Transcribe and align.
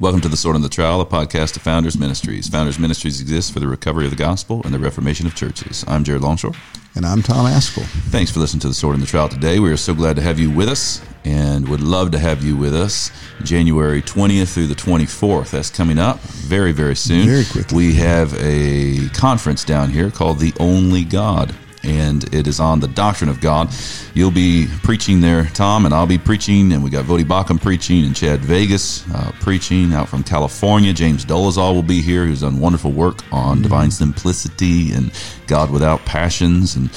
Welcome 0.00 0.20
to 0.20 0.28
the 0.28 0.36
Sword 0.36 0.54
and 0.54 0.64
the 0.64 0.68
Trowel, 0.68 1.00
a 1.00 1.04
podcast 1.04 1.56
of 1.56 1.62
Founders 1.62 1.98
Ministries. 1.98 2.48
Founders 2.48 2.78
Ministries 2.78 3.20
exists 3.20 3.50
for 3.50 3.58
the 3.58 3.66
recovery 3.66 4.04
of 4.04 4.12
the 4.12 4.16
gospel 4.16 4.62
and 4.64 4.72
the 4.72 4.78
reformation 4.78 5.26
of 5.26 5.34
churches. 5.34 5.84
I'm 5.88 6.04
Jared 6.04 6.22
Longshore. 6.22 6.52
And 6.94 7.04
I'm 7.04 7.20
Tom 7.20 7.46
Ascol. 7.46 7.82
Thanks 8.12 8.30
for 8.30 8.38
listening 8.38 8.60
to 8.60 8.68
the 8.68 8.74
Sword 8.74 8.94
and 8.94 9.02
the 9.02 9.08
Trowel 9.08 9.28
today. 9.28 9.58
We 9.58 9.72
are 9.72 9.76
so 9.76 9.94
glad 9.94 10.14
to 10.14 10.22
have 10.22 10.38
you 10.38 10.52
with 10.52 10.68
us 10.68 11.04
and 11.24 11.68
would 11.68 11.80
love 11.80 12.12
to 12.12 12.18
have 12.20 12.44
you 12.44 12.56
with 12.56 12.76
us 12.76 13.10
January 13.42 14.00
20th 14.00 14.54
through 14.54 14.68
the 14.68 14.76
24th. 14.76 15.50
That's 15.50 15.68
coming 15.68 15.98
up 15.98 16.20
very, 16.20 16.70
very 16.70 16.94
soon. 16.94 17.26
Very 17.26 17.44
quickly. 17.44 17.76
We 17.76 17.94
have 17.94 18.32
a 18.38 19.08
conference 19.08 19.64
down 19.64 19.90
here 19.90 20.12
called 20.12 20.38
The 20.38 20.54
Only 20.60 21.02
God 21.02 21.52
and 21.82 22.32
it 22.34 22.46
is 22.46 22.60
on 22.60 22.80
the 22.80 22.88
doctrine 22.88 23.30
of 23.30 23.40
God. 23.40 23.72
You'll 24.14 24.30
be 24.30 24.66
preaching 24.82 25.20
there, 25.20 25.44
Tom, 25.54 25.84
and 25.84 25.94
I'll 25.94 26.06
be 26.06 26.18
preaching, 26.18 26.72
and 26.72 26.82
we 26.82 26.90
got 26.90 27.04
Voddie 27.04 27.24
Baucham 27.24 27.60
preaching, 27.60 28.04
and 28.04 28.14
Chad 28.14 28.40
Vegas 28.40 29.08
uh, 29.12 29.32
preaching 29.40 29.92
out 29.92 30.08
from 30.08 30.22
California. 30.22 30.92
James 30.92 31.24
Dolezal 31.24 31.74
will 31.74 31.82
be 31.82 32.02
here, 32.02 32.26
who's 32.26 32.40
done 32.40 32.58
wonderful 32.58 32.92
work 32.92 33.22
on 33.32 33.56
mm-hmm. 33.56 33.62
divine 33.62 33.90
simplicity 33.90 34.92
and 34.92 35.12
God 35.46 35.70
without 35.70 36.04
passions, 36.04 36.76
and 36.76 36.90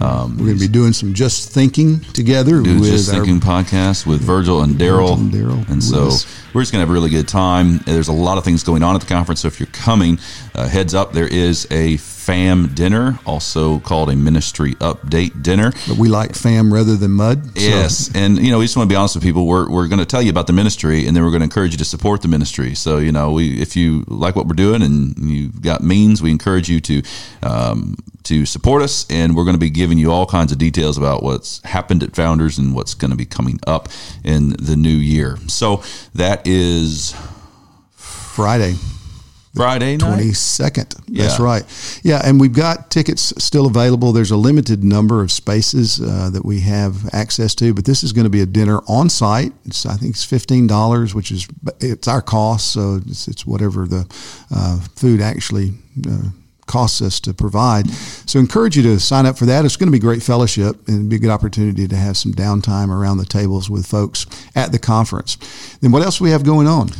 um, 0.00 0.36
we're 0.36 0.46
going 0.46 0.58
to 0.58 0.66
be 0.66 0.72
doing 0.72 0.92
some 0.92 1.14
just 1.14 1.52
thinking 1.52 2.00
together 2.00 2.60
with 2.60 2.84
just 2.84 3.10
thinking 3.10 3.40
podcast 3.40 4.06
with 4.06 4.20
Virgil 4.20 4.62
and 4.62 4.78
Darrell, 4.78 5.14
and 5.14 5.82
so 5.82 6.10
we're 6.52 6.62
just 6.62 6.72
going 6.72 6.80
to 6.80 6.86
have 6.86 6.90
a 6.90 6.92
really 6.92 7.10
good 7.10 7.28
time. 7.28 7.78
There's 7.78 8.08
a 8.08 8.12
lot 8.12 8.38
of 8.38 8.44
things 8.44 8.62
going 8.62 8.82
on 8.82 8.94
at 8.94 9.00
the 9.00 9.06
conference, 9.06 9.40
so 9.40 9.48
if 9.48 9.60
you're 9.60 9.66
coming, 9.68 10.18
uh, 10.54 10.68
heads 10.68 10.94
up, 10.94 11.12
there 11.12 11.28
is 11.28 11.66
a 11.70 11.96
FAM 12.24 12.68
dinner, 12.74 13.18
also 13.26 13.80
called 13.80 14.08
a 14.08 14.16
ministry 14.16 14.72
update 14.76 15.42
dinner. 15.42 15.72
But 15.86 15.98
we 15.98 16.08
like 16.08 16.34
FAM 16.34 16.72
rather 16.72 16.96
than 16.96 17.10
mud. 17.10 17.44
So. 17.44 17.68
Yes. 17.68 18.10
And, 18.14 18.38
you 18.38 18.50
know, 18.50 18.60
we 18.60 18.64
just 18.64 18.78
want 18.78 18.88
to 18.88 18.92
be 18.92 18.96
honest 18.96 19.14
with 19.14 19.24
people. 19.24 19.46
We're, 19.46 19.68
we're 19.70 19.88
going 19.88 19.98
to 19.98 20.06
tell 20.06 20.22
you 20.22 20.30
about 20.30 20.46
the 20.46 20.54
ministry 20.54 21.06
and 21.06 21.14
then 21.14 21.22
we're 21.22 21.30
going 21.30 21.40
to 21.40 21.44
encourage 21.44 21.72
you 21.72 21.78
to 21.78 21.84
support 21.84 22.22
the 22.22 22.28
ministry. 22.28 22.74
So, 22.74 22.96
you 22.96 23.12
know, 23.12 23.32
we, 23.32 23.60
if 23.60 23.76
you 23.76 24.04
like 24.08 24.36
what 24.36 24.46
we're 24.46 24.54
doing 24.54 24.80
and 24.80 25.18
you've 25.18 25.60
got 25.60 25.82
means, 25.82 26.22
we 26.22 26.30
encourage 26.30 26.70
you 26.70 26.80
to, 26.80 27.02
um, 27.42 27.96
to 28.22 28.46
support 28.46 28.80
us. 28.80 29.06
And 29.10 29.36
we're 29.36 29.44
going 29.44 29.56
to 29.56 29.60
be 29.60 29.68
giving 29.68 29.98
you 29.98 30.10
all 30.10 30.24
kinds 30.24 30.50
of 30.50 30.56
details 30.56 30.96
about 30.96 31.22
what's 31.22 31.62
happened 31.62 32.02
at 32.02 32.16
Founders 32.16 32.56
and 32.56 32.74
what's 32.74 32.94
going 32.94 33.10
to 33.10 33.18
be 33.18 33.26
coming 33.26 33.60
up 33.66 33.90
in 34.24 34.50
the 34.50 34.76
new 34.76 34.88
year. 34.88 35.36
So 35.48 35.82
that 36.14 36.46
is 36.46 37.14
Friday. 37.96 38.76
Friday 39.54 39.96
night? 39.96 40.20
22nd. 40.20 41.04
Yeah. 41.06 41.22
That's 41.24 41.40
right. 41.40 41.64
Yeah, 42.02 42.20
and 42.24 42.40
we've 42.40 42.52
got 42.52 42.90
tickets 42.90 43.32
still 43.38 43.66
available. 43.66 44.12
There's 44.12 44.32
a 44.32 44.36
limited 44.36 44.82
number 44.82 45.22
of 45.22 45.30
spaces 45.30 46.00
uh, 46.00 46.30
that 46.30 46.44
we 46.44 46.60
have 46.60 47.12
access 47.14 47.54
to, 47.56 47.72
but 47.72 47.84
this 47.84 48.02
is 48.02 48.12
going 48.12 48.24
to 48.24 48.30
be 48.30 48.40
a 48.40 48.46
dinner 48.46 48.80
on 48.88 49.08
site. 49.08 49.52
It's, 49.64 49.86
I 49.86 49.96
think 49.96 50.14
it's 50.14 50.26
$15, 50.26 51.14
which 51.14 51.30
is 51.30 51.46
it's 51.80 52.08
our 52.08 52.22
cost, 52.22 52.72
so 52.72 53.00
it's, 53.06 53.28
it's 53.28 53.46
whatever 53.46 53.86
the 53.86 54.06
uh, 54.54 54.80
food 54.96 55.20
actually 55.20 55.74
uh, 56.08 56.30
costs 56.66 57.02
us 57.02 57.20
to 57.20 57.34
provide. 57.34 57.88
So 57.90 58.38
encourage 58.38 58.76
you 58.76 58.82
to 58.84 58.98
sign 58.98 59.26
up 59.26 59.38
for 59.38 59.46
that. 59.46 59.64
It's 59.64 59.76
going 59.76 59.88
to 59.88 59.92
be 59.92 59.98
great 59.98 60.22
fellowship 60.22 60.88
and 60.88 61.08
be 61.08 61.16
a 61.16 61.18
good 61.18 61.30
opportunity 61.30 61.86
to 61.86 61.96
have 61.96 62.16
some 62.16 62.32
downtime 62.32 62.88
around 62.88 63.18
the 63.18 63.26
tables 63.26 63.70
with 63.70 63.86
folks 63.86 64.26
at 64.54 64.72
the 64.72 64.78
conference. 64.78 65.36
Then 65.80 65.92
what 65.92 66.02
else 66.02 66.20
we 66.20 66.30
have 66.30 66.44
going 66.44 66.66
on? 66.66 66.90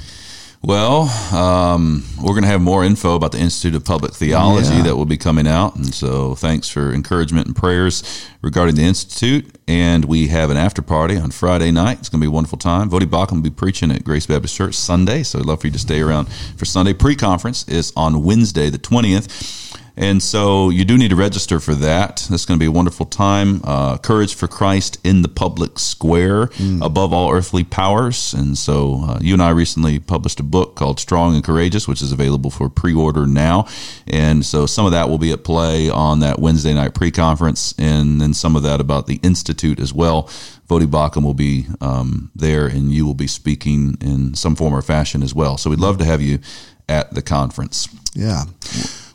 Well, 0.66 1.10
um, 1.34 2.04
we're 2.18 2.32
going 2.32 2.44
to 2.44 2.48
have 2.48 2.62
more 2.62 2.84
info 2.84 3.16
about 3.16 3.32
the 3.32 3.38
Institute 3.38 3.74
of 3.74 3.84
Public 3.84 4.14
Theology 4.14 4.76
yeah. 4.76 4.84
that 4.84 4.96
will 4.96 5.04
be 5.04 5.18
coming 5.18 5.46
out. 5.46 5.76
And 5.76 5.94
so 5.94 6.34
thanks 6.36 6.70
for 6.70 6.90
encouragement 6.90 7.46
and 7.46 7.54
prayers 7.54 8.26
regarding 8.40 8.74
the 8.74 8.82
Institute. 8.84 9.58
And 9.68 10.06
we 10.06 10.28
have 10.28 10.48
an 10.48 10.56
after 10.56 10.80
party 10.80 11.18
on 11.18 11.32
Friday 11.32 11.70
night. 11.70 11.98
It's 11.98 12.08
going 12.08 12.18
to 12.18 12.24
be 12.24 12.28
a 12.28 12.30
wonderful 12.30 12.56
time. 12.56 12.88
Voddie 12.88 13.00
Baucham 13.00 13.32
will 13.32 13.40
be 13.42 13.50
preaching 13.50 13.90
at 13.90 14.04
Grace 14.04 14.24
Baptist 14.24 14.56
Church 14.56 14.74
Sunday. 14.74 15.22
So 15.22 15.38
I'd 15.38 15.44
love 15.44 15.60
for 15.60 15.66
you 15.66 15.72
to 15.74 15.78
stay 15.78 16.00
around 16.00 16.32
for 16.56 16.64
Sunday. 16.64 16.94
Pre 16.94 17.14
conference 17.14 17.68
is 17.68 17.92
on 17.94 18.24
Wednesday, 18.24 18.70
the 18.70 18.78
20th. 18.78 19.78
And 19.96 20.22
so 20.22 20.70
you 20.70 20.84
do 20.84 20.98
need 20.98 21.10
to 21.10 21.16
register 21.16 21.60
for 21.60 21.74
that. 21.76 22.26
That's 22.28 22.44
going 22.44 22.58
to 22.58 22.62
be 22.62 22.66
a 22.66 22.72
wonderful 22.72 23.06
time. 23.06 23.60
Uh, 23.62 23.96
Courage 23.98 24.34
for 24.34 24.48
Christ 24.48 24.98
in 25.04 25.22
the 25.22 25.28
public 25.28 25.78
square, 25.78 26.46
mm. 26.48 26.84
above 26.84 27.12
all 27.12 27.32
earthly 27.32 27.62
powers. 27.62 28.34
And 28.34 28.58
so 28.58 29.04
uh, 29.04 29.18
you 29.20 29.34
and 29.34 29.42
I 29.42 29.50
recently 29.50 30.00
published 30.00 30.40
a 30.40 30.42
book 30.42 30.74
called 30.74 30.98
Strong 30.98 31.36
and 31.36 31.44
Courageous, 31.44 31.86
which 31.86 32.02
is 32.02 32.10
available 32.10 32.50
for 32.50 32.68
pre 32.68 32.92
order 32.92 33.26
now. 33.26 33.68
And 34.06 34.44
so 34.44 34.66
some 34.66 34.84
of 34.84 34.92
that 34.92 35.08
will 35.08 35.18
be 35.18 35.30
at 35.30 35.44
play 35.44 35.88
on 35.88 36.20
that 36.20 36.40
Wednesday 36.40 36.74
night 36.74 36.94
pre 36.94 37.12
conference, 37.12 37.74
and 37.78 38.20
then 38.20 38.34
some 38.34 38.56
of 38.56 38.64
that 38.64 38.80
about 38.80 39.06
the 39.06 39.20
Institute 39.22 39.78
as 39.78 39.92
well. 39.92 40.24
Voddie 40.68 40.86
Baucham 40.86 41.22
will 41.22 41.34
be 41.34 41.66
um, 41.80 42.30
there, 42.34 42.66
and 42.66 42.90
you 42.90 43.06
will 43.06 43.14
be 43.14 43.26
speaking 43.26 43.96
in 44.00 44.34
some 44.34 44.56
form 44.56 44.74
or 44.74 44.82
fashion 44.82 45.22
as 45.22 45.34
well. 45.34 45.56
So 45.56 45.70
we'd 45.70 45.78
love 45.78 45.98
to 45.98 46.04
have 46.04 46.22
you 46.22 46.40
at 46.88 47.14
the 47.14 47.22
conference. 47.22 47.88
Yeah. 48.14 48.44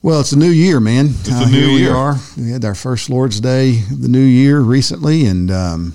Well, 0.01 0.21
it's 0.21 0.31
a 0.31 0.39
new 0.39 0.49
year, 0.49 0.79
man. 0.79 1.07
It's 1.07 1.29
uh, 1.29 1.43
a 1.45 1.51
new 1.51 1.71
year. 1.71 1.91
we 1.91 1.97
are. 1.97 2.15
We 2.37 2.51
had 2.51 2.63
our 2.63 2.75
first 2.75 3.09
Lord's 3.09 3.41
Day 3.41 3.79
of 3.91 4.01
the 4.01 4.07
new 4.07 4.23
year 4.23 4.61
recently, 4.61 5.25
and 5.25 5.51
um, 5.51 5.91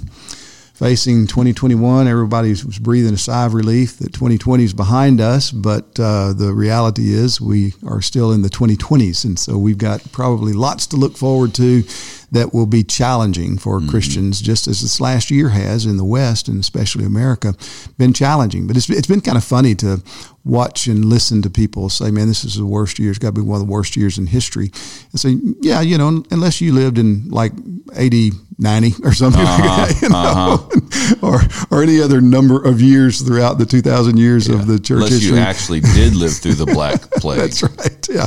facing 0.74 1.26
2021, 1.26 2.06
everybody 2.06 2.50
was 2.50 2.78
breathing 2.78 3.14
a 3.14 3.16
sigh 3.16 3.46
of 3.46 3.54
relief 3.54 3.96
that 3.98 4.12
2020 4.12 4.62
is 4.62 4.74
behind 4.74 5.22
us. 5.22 5.50
But 5.50 5.98
uh, 5.98 6.34
the 6.34 6.52
reality 6.52 7.14
is, 7.14 7.40
we 7.40 7.72
are 7.86 8.02
still 8.02 8.30
in 8.32 8.42
the 8.42 8.50
2020s, 8.50 9.24
and 9.24 9.38
so 9.38 9.56
we've 9.56 9.78
got 9.78 10.04
probably 10.12 10.52
lots 10.52 10.86
to 10.88 10.96
look 10.96 11.16
forward 11.16 11.54
to 11.54 11.82
that 12.30 12.52
will 12.52 12.66
be 12.66 12.84
challenging 12.84 13.56
for 13.56 13.78
mm-hmm. 13.78 13.88
Christians, 13.88 14.42
just 14.42 14.68
as 14.68 14.82
this 14.82 15.00
last 15.00 15.30
year 15.30 15.48
has 15.48 15.86
in 15.86 15.96
the 15.96 16.04
West 16.04 16.46
and 16.48 16.60
especially 16.60 17.06
America, 17.06 17.54
been 17.96 18.12
challenging. 18.12 18.66
But 18.66 18.76
it's, 18.76 18.90
it's 18.90 19.06
been 19.06 19.22
kind 19.22 19.38
of 19.38 19.44
funny 19.44 19.74
to 19.76 20.02
watch 20.44 20.86
and 20.86 21.06
listen 21.06 21.40
to 21.42 21.50
people 21.50 21.88
say, 21.88 22.10
man, 22.10 22.28
this 22.28 22.44
is 22.44 22.56
the 22.56 22.66
worst 22.66 22.98
year. 22.98 23.10
It's 23.10 23.18
got 23.18 23.28
to 23.28 23.32
be 23.32 23.40
one 23.40 23.60
of 23.60 23.66
the 23.66 23.72
worst 23.72 23.96
years 23.96 24.18
in 24.18 24.26
history. 24.26 24.70
And 25.10 25.20
say, 25.20 25.36
yeah, 25.60 25.80
you 25.80 25.96
know, 25.96 26.22
unless 26.30 26.60
you 26.60 26.72
lived 26.72 26.98
in 26.98 27.30
like 27.30 27.52
80, 27.96 28.32
90 28.58 28.92
or 29.04 29.12
something 29.12 29.40
uh-huh, 29.40 29.62
like 29.66 29.88
that, 29.88 30.02
you 30.02 30.08
know, 30.10 30.16
uh-huh. 30.16 31.14
or, 31.22 31.78
or 31.78 31.82
any 31.82 32.00
other 32.00 32.20
number 32.20 32.62
of 32.62 32.80
years 32.80 33.20
throughout 33.22 33.58
the 33.58 33.66
2,000 33.66 34.16
years 34.16 34.48
yeah. 34.48 34.54
of 34.54 34.66
the 34.66 34.78
church 34.78 34.96
unless 34.96 35.12
history. 35.12 35.38
you 35.38 35.42
actually 35.42 35.80
did 35.80 36.14
live 36.14 36.32
through 36.34 36.54
the 36.54 36.66
Black 36.66 37.00
Plague. 37.12 37.40
That's 37.40 37.62
right, 37.62 38.08
yeah. 38.08 38.26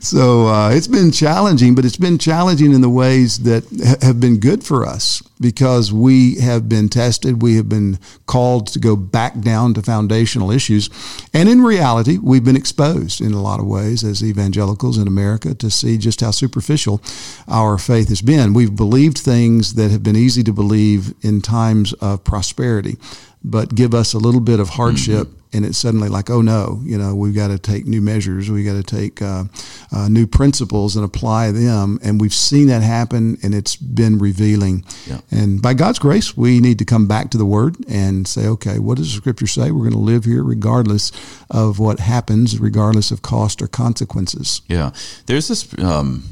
So 0.00 0.48
uh, 0.48 0.70
it's 0.70 0.88
been 0.88 1.12
challenging, 1.12 1.74
but 1.74 1.84
it's 1.84 1.96
been 1.96 2.18
challenging 2.18 2.72
in 2.72 2.80
the 2.80 2.90
ways 2.90 3.38
that 3.40 3.64
have 4.02 4.20
been 4.20 4.40
good 4.40 4.64
for 4.64 4.84
us 4.84 5.22
because 5.40 5.92
we 5.92 6.36
have 6.36 6.68
been 6.68 6.88
tested. 6.88 7.42
We 7.42 7.56
have 7.56 7.68
been 7.68 7.98
called 8.26 8.68
to 8.68 8.78
go 8.78 8.96
back 8.96 9.40
down 9.40 9.74
to 9.74 9.82
foundational 9.82 10.50
issues. 10.50 10.88
And 11.34 11.48
in 11.52 11.60
reality, 11.60 12.16
we've 12.16 12.44
been 12.44 12.56
exposed 12.56 13.20
in 13.20 13.34
a 13.34 13.42
lot 13.42 13.60
of 13.60 13.66
ways 13.66 14.02
as 14.02 14.24
evangelicals 14.24 14.96
in 14.96 15.06
America 15.06 15.54
to 15.54 15.70
see 15.70 15.98
just 15.98 16.22
how 16.22 16.30
superficial 16.30 17.02
our 17.46 17.76
faith 17.76 18.08
has 18.08 18.22
been. 18.22 18.54
We've 18.54 18.74
believed 18.74 19.18
things 19.18 19.74
that 19.74 19.90
have 19.90 20.02
been 20.02 20.16
easy 20.16 20.42
to 20.44 20.52
believe 20.54 21.12
in 21.20 21.42
times 21.42 21.92
of 21.94 22.24
prosperity, 22.24 22.96
but 23.44 23.74
give 23.74 23.94
us 23.94 24.14
a 24.14 24.18
little 24.18 24.40
bit 24.40 24.60
of 24.60 24.70
hardship. 24.70 25.28
Mm-hmm 25.28 25.38
and 25.52 25.66
it's 25.66 25.78
suddenly 25.78 26.08
like, 26.08 26.30
oh 26.30 26.40
no, 26.40 26.80
you 26.82 26.96
know, 26.96 27.14
we've 27.14 27.34
got 27.34 27.48
to 27.48 27.58
take 27.58 27.86
new 27.86 28.00
measures, 28.00 28.50
we 28.50 28.64
got 28.64 28.74
to 28.74 28.82
take 28.82 29.20
uh, 29.20 29.44
uh, 29.92 30.08
new 30.08 30.26
principles 30.26 30.96
and 30.96 31.04
apply 31.04 31.50
them, 31.50 31.98
and 32.02 32.20
we've 32.20 32.32
seen 32.32 32.68
that 32.68 32.82
happen, 32.82 33.36
and 33.42 33.54
it's 33.54 33.76
been 33.76 34.18
revealing. 34.18 34.84
Yeah. 35.06 35.20
And 35.30 35.60
by 35.60 35.74
God's 35.74 35.98
grace, 35.98 36.36
we 36.36 36.60
need 36.60 36.78
to 36.78 36.84
come 36.84 37.06
back 37.06 37.30
to 37.30 37.38
the 37.38 37.44
Word 37.44 37.76
and 37.88 38.26
say, 38.26 38.46
okay, 38.46 38.78
what 38.78 38.96
does 38.96 39.12
the 39.12 39.18
Scripture 39.18 39.46
say? 39.46 39.70
We're 39.70 39.90
going 39.90 39.92
to 39.92 39.98
live 39.98 40.24
here 40.24 40.42
regardless 40.42 41.12
of 41.50 41.78
what 41.78 42.00
happens, 42.00 42.58
regardless 42.58 43.10
of 43.10 43.22
cost 43.22 43.60
or 43.60 43.68
consequences. 43.68 44.62
Yeah, 44.68 44.92
there's 45.26 45.48
this 45.48 45.78
um, 45.78 46.24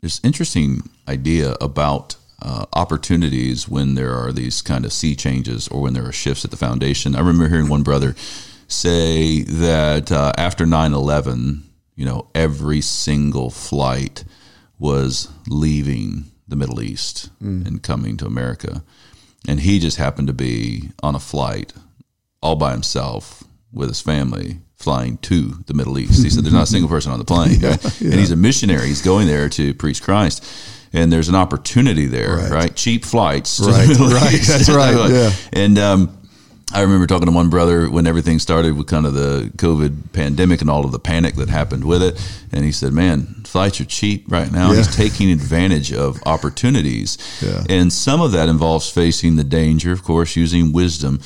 this 0.00 0.20
interesting 0.24 0.88
idea 1.06 1.52
about 1.60 2.16
uh, 2.44 2.66
opportunities 2.74 3.68
when 3.68 3.94
there 3.94 4.14
are 4.14 4.30
these 4.30 4.62
kind 4.62 4.84
of 4.84 4.92
sea 4.92 5.16
changes 5.16 5.66
or 5.68 5.80
when 5.80 5.94
there 5.94 6.06
are 6.06 6.12
shifts 6.12 6.44
at 6.44 6.50
the 6.50 6.56
foundation. 6.56 7.16
I 7.16 7.20
remember 7.20 7.48
hearing 7.48 7.68
one 7.68 7.82
brother 7.82 8.14
say 8.68 9.42
that 9.42 10.12
uh, 10.12 10.32
after 10.36 10.64
9-11 10.64 11.62
you 11.96 12.04
know 12.04 12.28
every 12.34 12.80
single 12.80 13.50
flight 13.50 14.24
was 14.78 15.28
leaving 15.48 16.24
the 16.48 16.56
middle 16.56 16.80
east 16.82 17.30
mm. 17.42 17.66
and 17.66 17.82
coming 17.82 18.16
to 18.16 18.26
america 18.26 18.82
and 19.46 19.60
he 19.60 19.78
just 19.78 19.96
happened 19.96 20.28
to 20.28 20.34
be 20.34 20.90
on 21.02 21.14
a 21.14 21.20
flight 21.20 21.72
all 22.42 22.56
by 22.56 22.72
himself 22.72 23.44
with 23.72 23.88
his 23.88 24.00
family 24.00 24.58
flying 24.76 25.16
to 25.18 25.62
the 25.66 25.74
middle 25.74 25.98
east 25.98 26.22
he 26.22 26.30
said 26.30 26.44
there's 26.44 26.54
not 26.54 26.64
a 26.64 26.66
single 26.66 26.88
person 26.88 27.12
on 27.12 27.18
the 27.18 27.24
plane 27.24 27.60
yeah, 27.60 27.76
yeah. 28.00 28.10
and 28.10 28.20
he's 28.20 28.30
a 28.30 28.36
missionary 28.36 28.88
he's 28.88 29.02
going 29.02 29.26
there 29.26 29.48
to 29.48 29.72
preach 29.74 30.02
christ 30.02 30.44
and 30.94 31.12
there's 31.12 31.28
an 31.28 31.34
opportunity 31.34 32.06
there 32.06 32.36
right, 32.36 32.50
right? 32.50 32.76
cheap 32.76 33.04
flights 33.04 33.60
right, 33.66 33.88
right. 33.88 34.40
that's 34.40 34.70
right 34.70 34.94
yeah. 35.10 35.30
and 35.52 35.78
um, 35.78 36.24
I 36.72 36.80
remember 36.80 37.06
talking 37.06 37.26
to 37.26 37.32
one 37.32 37.50
brother 37.50 37.88
when 37.88 38.06
everything 38.06 38.40
started 38.40 38.76
with 38.76 38.88
kind 38.88 39.06
of 39.06 39.14
the 39.14 39.52
COVID 39.56 40.12
pandemic 40.12 40.60
and 40.60 40.68
all 40.68 40.84
of 40.84 40.90
the 40.90 40.98
panic 40.98 41.36
that 41.36 41.48
happened 41.48 41.84
with 41.84 42.02
it. 42.02 42.20
And 42.50 42.64
he 42.64 42.72
said, 42.72 42.92
Man, 42.92 43.26
flights 43.44 43.80
are 43.80 43.84
cheap 43.84 44.24
right 44.28 44.50
now. 44.50 44.70
Yeah. 44.70 44.78
He's 44.78 44.96
taking 44.96 45.30
advantage 45.30 45.92
of 45.92 46.20
opportunities. 46.26 47.16
Yeah. 47.40 47.62
And 47.68 47.92
some 47.92 48.20
of 48.20 48.32
that 48.32 48.48
involves 48.48 48.90
facing 48.90 49.36
the 49.36 49.44
danger, 49.44 49.92
of 49.92 50.02
course, 50.02 50.34
using 50.34 50.72
wisdom. 50.72 51.20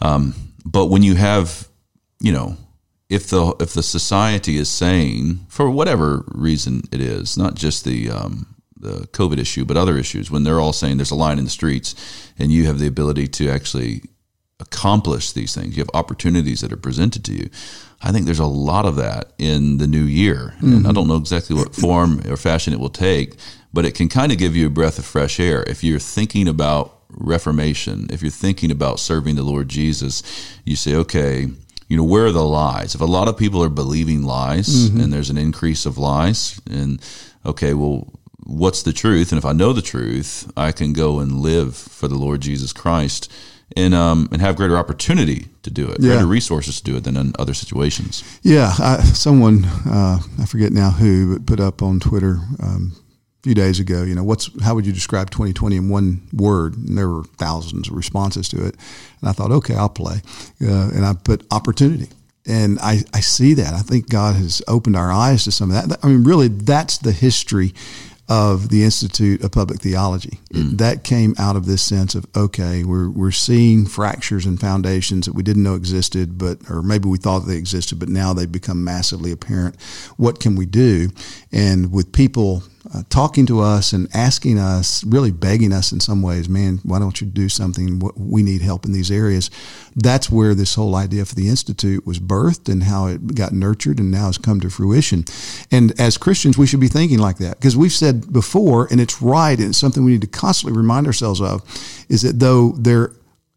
Um, 0.00 0.34
but 0.64 0.86
when 0.86 1.04
you 1.04 1.14
have, 1.14 1.68
you 2.18 2.32
know, 2.32 2.56
if 3.08 3.28
the 3.28 3.54
if 3.60 3.74
the 3.74 3.82
society 3.82 4.56
is 4.56 4.68
saying 4.68 5.46
for 5.48 5.70
whatever 5.70 6.24
reason 6.28 6.82
it 6.90 7.00
is, 7.00 7.38
not 7.38 7.54
just 7.54 7.84
the 7.84 8.10
um, 8.10 8.46
the 8.80 9.06
COVID 9.08 9.38
issue, 9.38 9.64
but 9.64 9.76
other 9.76 9.96
issues, 9.96 10.30
when 10.30 10.44
they're 10.44 10.60
all 10.60 10.72
saying 10.72 10.96
there's 10.96 11.10
a 11.10 11.16
line 11.16 11.38
in 11.38 11.44
the 11.44 11.50
streets, 11.50 11.94
and 12.38 12.52
you 12.52 12.66
have 12.66 12.78
the 12.78 12.86
ability 12.86 13.26
to 13.28 13.48
actually 13.48 14.02
accomplish 14.60 15.32
these 15.32 15.54
things, 15.54 15.76
you 15.76 15.82
have 15.82 15.90
opportunities 15.94 16.60
that 16.60 16.72
are 16.72 16.76
presented 16.76 17.24
to 17.24 17.32
you. 17.32 17.48
I 18.02 18.12
think 18.12 18.26
there's 18.26 18.38
a 18.38 18.46
lot 18.46 18.86
of 18.86 18.96
that 18.96 19.32
in 19.38 19.78
the 19.78 19.86
new 19.86 20.04
year, 20.04 20.54
mm-hmm. 20.56 20.76
and 20.76 20.86
I 20.86 20.92
don't 20.92 21.08
know 21.08 21.16
exactly 21.16 21.56
what 21.56 21.74
form 21.74 22.20
or 22.28 22.36
fashion 22.36 22.72
it 22.72 22.80
will 22.80 22.88
take, 22.88 23.34
but 23.72 23.84
it 23.84 23.94
can 23.94 24.08
kind 24.08 24.32
of 24.32 24.38
give 24.38 24.56
you 24.56 24.66
a 24.66 24.70
breath 24.70 24.98
of 24.98 25.04
fresh 25.04 25.38
air 25.40 25.62
if 25.64 25.84
you're 25.84 25.98
thinking 25.98 26.48
about 26.48 26.94
reformation. 27.10 28.06
If 28.10 28.22
you're 28.22 28.30
thinking 28.30 28.70
about 28.70 29.00
serving 29.00 29.36
the 29.36 29.42
Lord 29.42 29.68
Jesus, 29.68 30.22
you 30.64 30.76
say, 30.76 30.94
okay 30.94 31.48
you 31.88 31.96
know, 31.96 32.04
where 32.04 32.26
are 32.26 32.32
the 32.32 32.44
lies? 32.44 32.94
If 32.94 33.00
a 33.00 33.06
lot 33.06 33.28
of 33.28 33.36
people 33.36 33.64
are 33.64 33.70
believing 33.70 34.22
lies 34.22 34.68
mm-hmm. 34.68 35.00
and 35.00 35.12
there's 35.12 35.30
an 35.30 35.38
increase 35.38 35.86
of 35.86 35.96
lies, 35.96 36.60
and 36.70 37.00
okay, 37.46 37.72
well, 37.72 38.12
what's 38.48 38.82
the 38.82 38.92
truth? 38.92 39.30
And 39.30 39.38
if 39.38 39.44
I 39.44 39.52
know 39.52 39.72
the 39.72 39.82
truth, 39.82 40.50
I 40.56 40.72
can 40.72 40.92
go 40.92 41.20
and 41.20 41.40
live 41.40 41.76
for 41.76 42.08
the 42.08 42.16
Lord 42.16 42.40
Jesus 42.40 42.72
Christ 42.72 43.30
and 43.76 43.94
um, 43.94 44.28
and 44.32 44.40
have 44.40 44.56
greater 44.56 44.76
opportunity 44.76 45.48
to 45.62 45.70
do 45.70 45.88
it, 45.88 45.98
yeah. 46.00 46.14
greater 46.14 46.26
resources 46.26 46.78
to 46.78 46.84
do 46.84 46.96
it 46.96 47.04
than 47.04 47.16
in 47.16 47.34
other 47.38 47.54
situations. 47.54 48.24
Yeah, 48.42 48.72
I, 48.78 49.02
someone 49.02 49.64
uh, 49.64 50.18
I 50.40 50.46
forget 50.46 50.72
now 50.72 50.90
who, 50.90 51.38
but 51.38 51.46
put 51.46 51.60
up 51.60 51.82
on 51.82 52.00
Twitter. 52.00 52.40
Um, 52.60 52.96
a 52.96 53.42
few 53.44 53.54
days 53.54 53.78
ago, 53.78 54.02
you 54.02 54.16
know, 54.16 54.24
what's 54.24 54.50
how 54.62 54.74
would 54.74 54.84
you 54.84 54.92
describe 54.92 55.30
2020 55.30 55.76
in 55.76 55.88
one 55.88 56.26
word? 56.32 56.76
And 56.76 56.98
there 56.98 57.08
were 57.08 57.22
thousands 57.22 57.88
of 57.88 57.94
responses 57.94 58.48
to 58.48 58.66
it, 58.66 58.74
and 59.20 59.28
I 59.28 59.32
thought, 59.32 59.52
okay, 59.52 59.76
I'll 59.76 59.88
play, 59.88 60.22
uh, 60.60 60.90
and 60.92 61.04
I 61.04 61.14
put 61.14 61.46
opportunity, 61.52 62.08
and 62.46 62.80
I 62.80 63.04
I 63.12 63.20
see 63.20 63.54
that. 63.54 63.74
I 63.74 63.80
think 63.80 64.08
God 64.08 64.34
has 64.34 64.60
opened 64.66 64.96
our 64.96 65.12
eyes 65.12 65.44
to 65.44 65.52
some 65.52 65.70
of 65.70 65.88
that. 65.88 65.98
I 66.02 66.08
mean, 66.08 66.24
really, 66.24 66.48
that's 66.48 66.98
the 66.98 67.12
history 67.12 67.74
of 68.28 68.68
the 68.68 68.84
Institute 68.84 69.42
of 69.42 69.52
Public 69.52 69.80
Theology. 69.80 70.38
Mm. 70.52 70.76
That 70.78 71.02
came 71.02 71.34
out 71.38 71.56
of 71.56 71.66
this 71.66 71.82
sense 71.82 72.14
of 72.14 72.26
okay, 72.36 72.84
we're 72.84 73.08
we're 73.08 73.30
seeing 73.30 73.86
fractures 73.86 74.44
and 74.44 74.60
foundations 74.60 75.26
that 75.26 75.34
we 75.34 75.42
didn't 75.42 75.62
know 75.62 75.74
existed, 75.74 76.36
but 76.36 76.58
or 76.70 76.82
maybe 76.82 77.08
we 77.08 77.18
thought 77.18 77.40
they 77.40 77.56
existed, 77.56 77.98
but 77.98 78.08
now 78.08 78.34
they've 78.34 78.50
become 78.50 78.84
massively 78.84 79.32
apparent. 79.32 79.80
What 80.16 80.40
can 80.40 80.56
we 80.56 80.66
do? 80.66 81.08
And 81.52 81.90
with 81.90 82.12
people 82.12 82.62
uh, 82.94 83.02
talking 83.10 83.44
to 83.46 83.60
us 83.60 83.92
and 83.92 84.08
asking 84.14 84.58
us, 84.58 85.04
really 85.04 85.30
begging 85.30 85.72
us 85.72 85.92
in 85.92 86.00
some 86.00 86.22
ways, 86.22 86.48
man, 86.48 86.78
why 86.84 86.98
don't 86.98 87.20
you 87.20 87.26
do 87.26 87.48
something? 87.48 88.00
We 88.16 88.42
need 88.42 88.62
help 88.62 88.84
in 88.84 88.92
these 88.92 89.10
areas. 89.10 89.50
That's 89.96 90.30
where 90.30 90.54
this 90.54 90.74
whole 90.74 90.94
idea 90.94 91.24
for 91.24 91.34
the 91.34 91.48
Institute 91.48 92.06
was 92.06 92.18
birthed 92.18 92.70
and 92.70 92.84
how 92.84 93.08
it 93.08 93.34
got 93.34 93.52
nurtured 93.52 93.98
and 93.98 94.10
now 94.10 94.26
has 94.26 94.38
come 94.38 94.60
to 94.60 94.70
fruition. 94.70 95.24
And 95.70 95.98
as 96.00 96.16
Christians, 96.16 96.56
we 96.56 96.66
should 96.66 96.80
be 96.80 96.88
thinking 96.88 97.18
like 97.18 97.38
that 97.38 97.58
because 97.58 97.76
we've 97.76 97.92
said 97.92 98.32
before, 98.32 98.86
and 98.90 99.00
it's 99.00 99.20
right, 99.20 99.58
and 99.58 99.68
it's 99.68 99.78
something 99.78 100.04
we 100.04 100.12
need 100.12 100.20
to 100.22 100.26
constantly 100.28 100.76
remind 100.76 101.06
ourselves 101.06 101.40
of, 101.40 101.62
is 102.08 102.22
that 102.22 102.38
though 102.38 102.72
there 102.72 103.12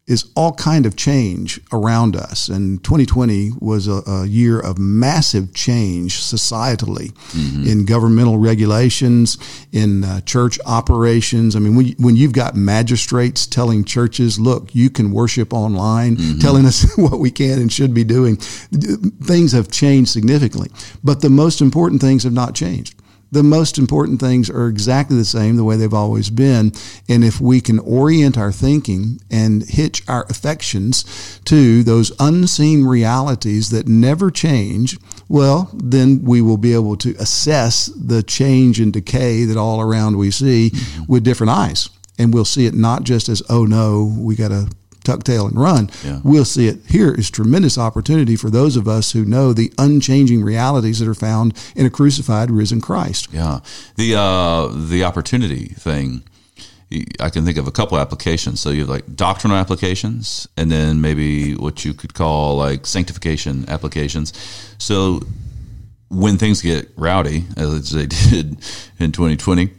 is 0.06 0.32
all 0.34 0.52
kind 0.54 0.84
of 0.84 0.96
change 0.96 1.60
around 1.72 2.16
us. 2.16 2.48
And 2.48 2.82
2020 2.82 3.52
was 3.60 3.86
a, 3.86 4.02
a 4.06 4.26
year 4.26 4.58
of 4.58 4.76
massive 4.76 5.54
change 5.54 6.20
societally 6.20 7.12
mm-hmm. 7.12 7.64
in 7.64 7.84
governmental 7.84 8.38
regulations, 8.38 9.38
in 9.70 10.02
uh, 10.02 10.20
church 10.22 10.58
operations. 10.66 11.54
I 11.54 11.60
mean, 11.60 11.76
when, 11.76 11.92
when 11.98 12.16
you've 12.16 12.32
got 12.32 12.56
magistrates 12.56 13.46
telling 13.46 13.84
churches, 13.84 14.40
look, 14.40 14.74
you 14.74 14.90
can 14.90 15.12
worship 15.12 15.54
online, 15.54 16.16
mm-hmm. 16.16 16.38
telling 16.40 16.66
us 16.66 16.84
what 16.96 17.20
we 17.20 17.30
can 17.30 17.60
and 17.60 17.72
should 17.72 17.94
be 17.94 18.04
doing, 18.04 18.36
things 18.36 19.52
have 19.52 19.70
changed 19.70 20.10
significantly. 20.10 20.70
But 21.04 21.20
the 21.20 21.30
most 21.30 21.60
important 21.60 22.00
things 22.00 22.24
have 22.24 22.32
not 22.32 22.56
changed 22.56 22.96
the 23.32 23.42
most 23.42 23.78
important 23.78 24.20
things 24.20 24.50
are 24.50 24.68
exactly 24.68 25.16
the 25.16 25.24
same 25.24 25.56
the 25.56 25.64
way 25.64 25.76
they've 25.76 25.92
always 25.92 26.28
been. 26.28 26.70
And 27.08 27.24
if 27.24 27.40
we 27.40 27.62
can 27.62 27.78
orient 27.78 28.36
our 28.36 28.52
thinking 28.52 29.20
and 29.30 29.64
hitch 29.64 30.06
our 30.06 30.26
affections 30.28 31.40
to 31.46 31.82
those 31.82 32.12
unseen 32.20 32.84
realities 32.84 33.70
that 33.70 33.88
never 33.88 34.30
change, 34.30 34.98
well, 35.28 35.70
then 35.72 36.22
we 36.22 36.42
will 36.42 36.58
be 36.58 36.74
able 36.74 36.96
to 36.98 37.14
assess 37.18 37.86
the 37.86 38.22
change 38.22 38.78
and 38.78 38.92
decay 38.92 39.44
that 39.46 39.56
all 39.56 39.80
around 39.80 40.18
we 40.18 40.30
see 40.30 40.70
mm-hmm. 40.70 41.10
with 41.10 41.24
different 41.24 41.50
eyes. 41.50 41.88
And 42.18 42.34
we'll 42.34 42.44
see 42.44 42.66
it 42.66 42.74
not 42.74 43.04
just 43.04 43.30
as, 43.30 43.42
oh 43.48 43.64
no, 43.64 44.14
we 44.18 44.36
got 44.36 44.48
to 44.48 44.70
tuck 45.04 45.24
tail 45.24 45.46
and 45.46 45.56
run. 45.56 45.90
Yeah. 46.04 46.20
We'll 46.24 46.44
see 46.44 46.68
it 46.68 46.80
here 46.88 47.12
is 47.12 47.30
tremendous 47.30 47.78
opportunity 47.78 48.36
for 48.36 48.50
those 48.50 48.76
of 48.76 48.88
us 48.88 49.12
who 49.12 49.24
know 49.24 49.52
the 49.52 49.72
unchanging 49.78 50.42
realities 50.42 50.98
that 50.98 51.08
are 51.08 51.14
found 51.14 51.56
in 51.74 51.86
a 51.86 51.90
crucified, 51.90 52.50
risen 52.50 52.80
Christ. 52.80 53.28
Yeah, 53.32 53.60
the 53.96 54.14
uh, 54.16 54.68
the 54.68 55.04
opportunity 55.04 55.66
thing. 55.66 56.22
I 57.20 57.30
can 57.30 57.46
think 57.46 57.56
of 57.56 57.66
a 57.66 57.70
couple 57.70 57.98
applications. 57.98 58.60
So 58.60 58.68
you 58.68 58.80
have 58.80 58.90
like 58.90 59.16
doctrinal 59.16 59.56
applications, 59.56 60.46
and 60.58 60.70
then 60.70 61.00
maybe 61.00 61.54
what 61.54 61.86
you 61.86 61.94
could 61.94 62.12
call 62.12 62.56
like 62.56 62.86
sanctification 62.86 63.64
applications. 63.68 64.34
So 64.76 65.22
when 66.10 66.36
things 66.36 66.60
get 66.60 66.90
rowdy, 66.96 67.44
as 67.56 67.92
they 67.92 68.06
did 68.30 68.58
in 68.98 69.12
2020 69.12 69.70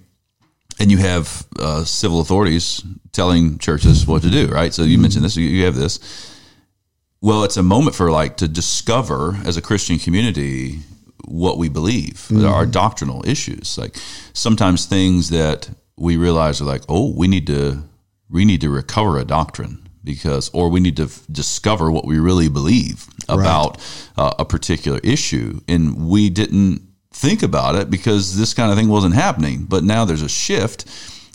and 0.80 0.92
you 0.92 0.98
have 0.98 1.46
uh, 1.60 1.84
civil 1.84 2.20
authorities 2.20 2.84
telling 3.12 3.58
churches 3.58 4.08
what 4.08 4.22
to 4.24 4.30
do, 4.30 4.48
right? 4.48 4.74
So 4.74 4.84
you 4.84 4.98
mentioned 4.98 5.26
this, 5.26 5.38
you 5.38 5.66
have 5.66 5.76
this. 5.76 6.00
Well, 7.22 7.44
it's 7.44 7.58
a 7.58 7.64
moment 7.64 7.96
for 7.96 8.12
like 8.12 8.38
to 8.38 8.48
discover 8.48 9.38
as 9.46 9.56
a 9.56 9.62
Christian 9.62 9.98
community 9.98 10.80
what 11.26 11.58
we 11.58 11.70
believe, 11.70 12.28
mm-hmm. 12.30 12.46
our 12.46 12.66
doctrinal 12.66 13.26
issues. 13.28 13.78
Like 13.78 13.96
sometimes 14.34 14.86
things 14.86 15.30
that 15.30 15.70
we 15.98 16.18
realize 16.18 16.62
are 16.62 16.66
like, 16.66 16.84
oh, 16.90 17.14
we 17.16 17.28
need 17.28 17.48
to 17.48 17.84
we 18.30 18.46
need 18.46 18.62
to 18.62 18.70
recover 18.70 19.20
a 19.20 19.26
doctrine 19.26 19.88
because, 20.04 20.50
or 20.50 20.70
we 20.70 20.80
need 20.80 20.98
to 20.98 21.04
f- 21.04 21.26
discover 21.32 21.92
what 21.92 22.06
we 22.06 22.20
really 22.20 22.50
believe 22.50 23.08
about 23.30 23.78
right. 23.78 24.10
uh, 24.18 24.34
a 24.40 24.46
particular 24.46 25.00
issue, 25.04 25.62
and 25.68 26.10
we 26.10 26.30
didn't 26.30 26.82
think 27.14 27.44
about 27.44 27.76
it 27.76 27.90
because 27.90 28.38
this 28.38 28.54
kind 28.54 28.72
of 28.72 28.78
thing 28.78 28.90
wasn't 28.90 29.16
happening. 29.16 29.66
But 29.66 29.84
now 29.84 30.04
there's 30.04 30.24
a 30.24 30.30
shift 30.30 30.86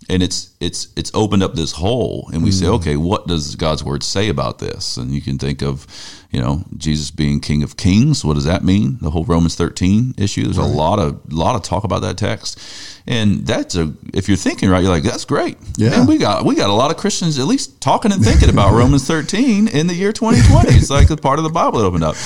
and 0.09 0.23
it's 0.23 0.55
it's 0.59 0.89
it's 0.97 1.11
opened 1.15 1.43
up 1.43 1.55
this 1.55 1.73
hole 1.73 2.31
and 2.33 2.43
we 2.43 2.51
mm. 2.51 2.55
say 2.55 2.67
okay 2.67 2.97
what 2.97 3.27
does 3.27 3.57
god's 3.57 3.85
word 3.85 4.03
say 4.03 4.29
about 4.29 4.59
this? 4.59 4.97
And 4.97 5.13
you 5.13 5.21
can 5.21 5.39
think 5.39 5.63
of 5.63 5.87
you 6.31 6.41
know 6.41 6.65
jesus 6.77 7.11
being 7.11 7.41
king 7.41 7.63
of 7.63 7.77
kings. 7.77 8.25
What 8.25 8.35
does 8.35 8.45
that 8.45 8.65
mean? 8.65 8.99
The 9.01 9.11
whole 9.11 9.25
romans 9.25 9.55
13 9.55 10.15
issue. 10.17 10.44
There's 10.44 10.58
right. 10.58 10.65
a 10.65 10.73
lot 10.73 10.99
of 10.99 11.32
lot 11.32 11.56
of 11.56 11.63
talk 11.63 11.85
about 11.85 12.03
that 12.03 12.17
text. 12.17 12.58
And 13.06 13.47
that's 13.47 13.75
a 13.75 13.93
if 14.15 14.29
you're 14.29 14.37
thinking 14.37 14.70
right 14.70 14.82
you're 14.82 14.93
like 14.93 15.03
that's 15.03 15.25
great. 15.25 15.58
Yeah. 15.77 15.91
Man, 15.91 16.06
we 16.06 16.17
got 16.19 16.44
we 16.44 16.55
got 16.55 16.70
a 16.70 16.75
lot 16.75 16.91
of 16.91 16.97
christians 16.97 17.39
at 17.39 17.47
least 17.47 17.81
talking 17.81 18.13
and 18.13 18.25
thinking 18.25 18.49
about 18.49 18.73
romans 18.75 19.06
13 19.06 19.69
in 19.69 19.87
the 19.87 19.94
year 19.94 20.13
2020 20.13 20.75
it's 20.75 20.91
like 20.91 21.11
a 21.11 21.17
part 21.17 21.39
of 21.39 21.44
the 21.44 21.51
bible 21.51 21.81
that 21.81 21.85
opened 21.85 22.05
up. 22.05 22.17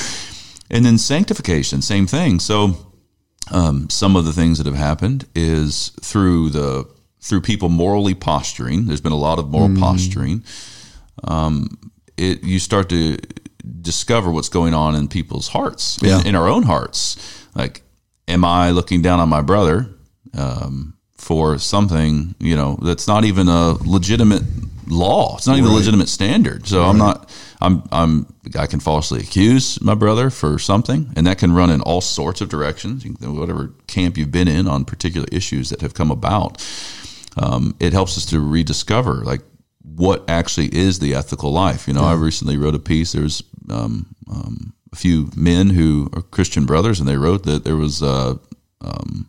And 0.71 0.87
then 0.87 0.99
sanctification 0.99 1.83
same 1.83 2.07
thing. 2.07 2.39
So 2.39 2.77
um, 3.51 3.91
some 3.91 4.17
of 4.17 4.25
the 4.25 4.33
things 4.33 4.59
that 4.59 4.67
have 4.67 4.77
happened 4.77 5.27
is 5.35 5.91
through 6.01 6.51
the 6.51 6.89
through 7.21 7.41
people 7.41 7.69
morally 7.69 8.15
posturing. 8.15 8.87
There's 8.87 9.01
been 9.01 9.13
a 9.13 9.17
lot 9.17 9.39
of 9.39 9.49
moral 9.49 9.69
mm. 9.69 9.81
posturing. 9.81 10.45
Um, 11.25 11.79
it 12.17 12.43
you 12.43 12.59
start 12.59 12.89
to 12.91 13.19
discover 13.81 14.31
what's 14.31 14.49
going 14.49 14.75
on 14.75 14.95
in 14.95 15.09
people's 15.09 15.49
hearts, 15.49 15.99
yeah. 16.03 16.21
in, 16.21 16.29
in, 16.29 16.35
our 16.35 16.49
own 16.49 16.65
hearts. 16.65 17.47
Like, 17.55 17.83
am 18.27 18.45
I 18.45 18.71
looking 18.71 19.03
down 19.03 19.21
on 19.21 19.29
my 19.29 19.41
brother 19.41 19.89
um, 20.37 20.95
for 21.17 21.59
something 21.59 22.35
you 22.39 22.57
know 22.57 22.79
that's 22.83 23.07
not 23.07 23.25
even 23.25 23.49
a 23.49 23.73
legitimate 23.85 24.43
law? 24.89 25.37
It's 25.37 25.47
not 25.47 25.59
even 25.59 25.71
a 25.71 25.75
legitimate 25.75 26.09
standard. 26.09 26.67
So 26.67 26.81
right. 26.81 26.89
I'm 26.89 26.99
not 26.99 27.31
I'm 27.63 27.83
I'm 27.93 28.27
I 28.59 28.67
can 28.67 28.81
falsely 28.81 29.21
accuse 29.21 29.81
my 29.81 29.95
brother 29.95 30.31
for 30.31 30.59
something, 30.59 31.13
and 31.17 31.27
that 31.27 31.39
can 31.39 31.53
run 31.53 31.71
in 31.71 31.81
all 31.81 32.01
sorts 32.01 32.41
of 32.41 32.49
directions. 32.49 33.05
Whatever 33.21 33.73
camp 33.87 34.19
you've 34.19 34.33
been 34.33 34.49
in 34.49 34.67
on 34.69 34.85
particular 34.85 35.27
issues 35.31 35.71
that 35.71 35.81
have 35.81 35.95
come 35.95 36.11
about, 36.11 36.63
um, 37.37 37.75
it 37.79 37.93
helps 37.93 38.19
us 38.19 38.27
to 38.27 38.41
rediscover 38.41 39.25
like 39.25 39.43
what 39.85 40.29
actually 40.29 40.75
is 40.75 40.99
the 40.99 41.15
ethical 41.15 41.53
life. 41.53 41.87
You 41.87 41.95
know, 41.95 42.03
yeah. 42.03 42.11
I 42.11 42.15
recently 42.15 42.57
wrote 42.57 42.75
a 42.75 42.81
piece. 42.81 43.13
There's 43.13 43.43
um, 43.71 44.15
um, 44.31 44.73
a 44.93 44.97
few 44.97 45.31
men 45.37 45.71
who 45.71 46.11
are 46.15 46.23
Christian 46.23 46.67
brothers, 46.67 47.01
and 47.01 47.09
they 47.09 47.17
wrote 47.17 47.45
that 47.45 47.65
there 47.65 47.77
was 47.77 48.03
uh, 48.03 48.37
um, 48.81 49.29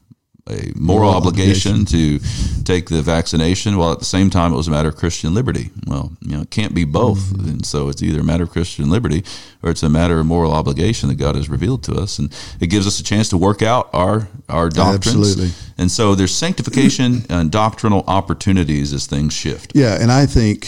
a 0.49 0.71
moral, 0.75 1.03
moral 1.03 1.09
obligation, 1.11 1.73
obligation, 1.73 2.19
to 2.19 2.19
take 2.63 2.89
the 2.89 3.01
vaccination, 3.01 3.77
while 3.77 3.91
at 3.91 3.99
the 3.99 4.05
same 4.05 4.29
time 4.29 4.53
it 4.53 4.55
was 4.55 4.67
a 4.67 4.71
matter 4.71 4.89
of 4.89 4.95
Christian 4.95 5.33
liberty. 5.33 5.69
Well, 5.87 6.11
you 6.21 6.35
know, 6.35 6.41
it 6.41 6.49
can't 6.49 6.73
be 6.73 6.85
both, 6.85 7.19
mm-hmm. 7.19 7.49
and 7.49 7.65
so 7.65 7.89
it's 7.89 8.01
either 8.01 8.21
a 8.21 8.23
matter 8.23 8.43
of 8.43 8.51
Christian 8.51 8.89
liberty 8.89 9.23
or 9.61 9.71
it's 9.71 9.83
a 9.83 9.89
matter 9.89 10.19
of 10.19 10.25
moral 10.25 10.51
obligation 10.51 11.09
that 11.09 11.15
God 11.15 11.35
has 11.35 11.49
revealed 11.49 11.83
to 11.83 11.93
us, 11.93 12.19
and 12.19 12.33
it 12.59 12.67
gives 12.67 12.85
us 12.85 12.99
a 12.99 13.03
chance 13.03 13.29
to 13.29 13.37
work 13.37 13.61
out 13.61 13.89
our 13.93 14.27
our 14.49 14.69
doctrines. 14.69 15.31
Absolutely. 15.31 15.51
And 15.77 15.89
so 15.89 16.15
there's 16.15 16.35
sanctification 16.35 17.25
and 17.29 17.51
doctrinal 17.51 18.03
opportunities 18.07 18.93
as 18.93 19.07
things 19.07 19.33
shift. 19.33 19.71
Yeah, 19.73 19.99
and 19.99 20.11
I 20.11 20.25
think 20.25 20.67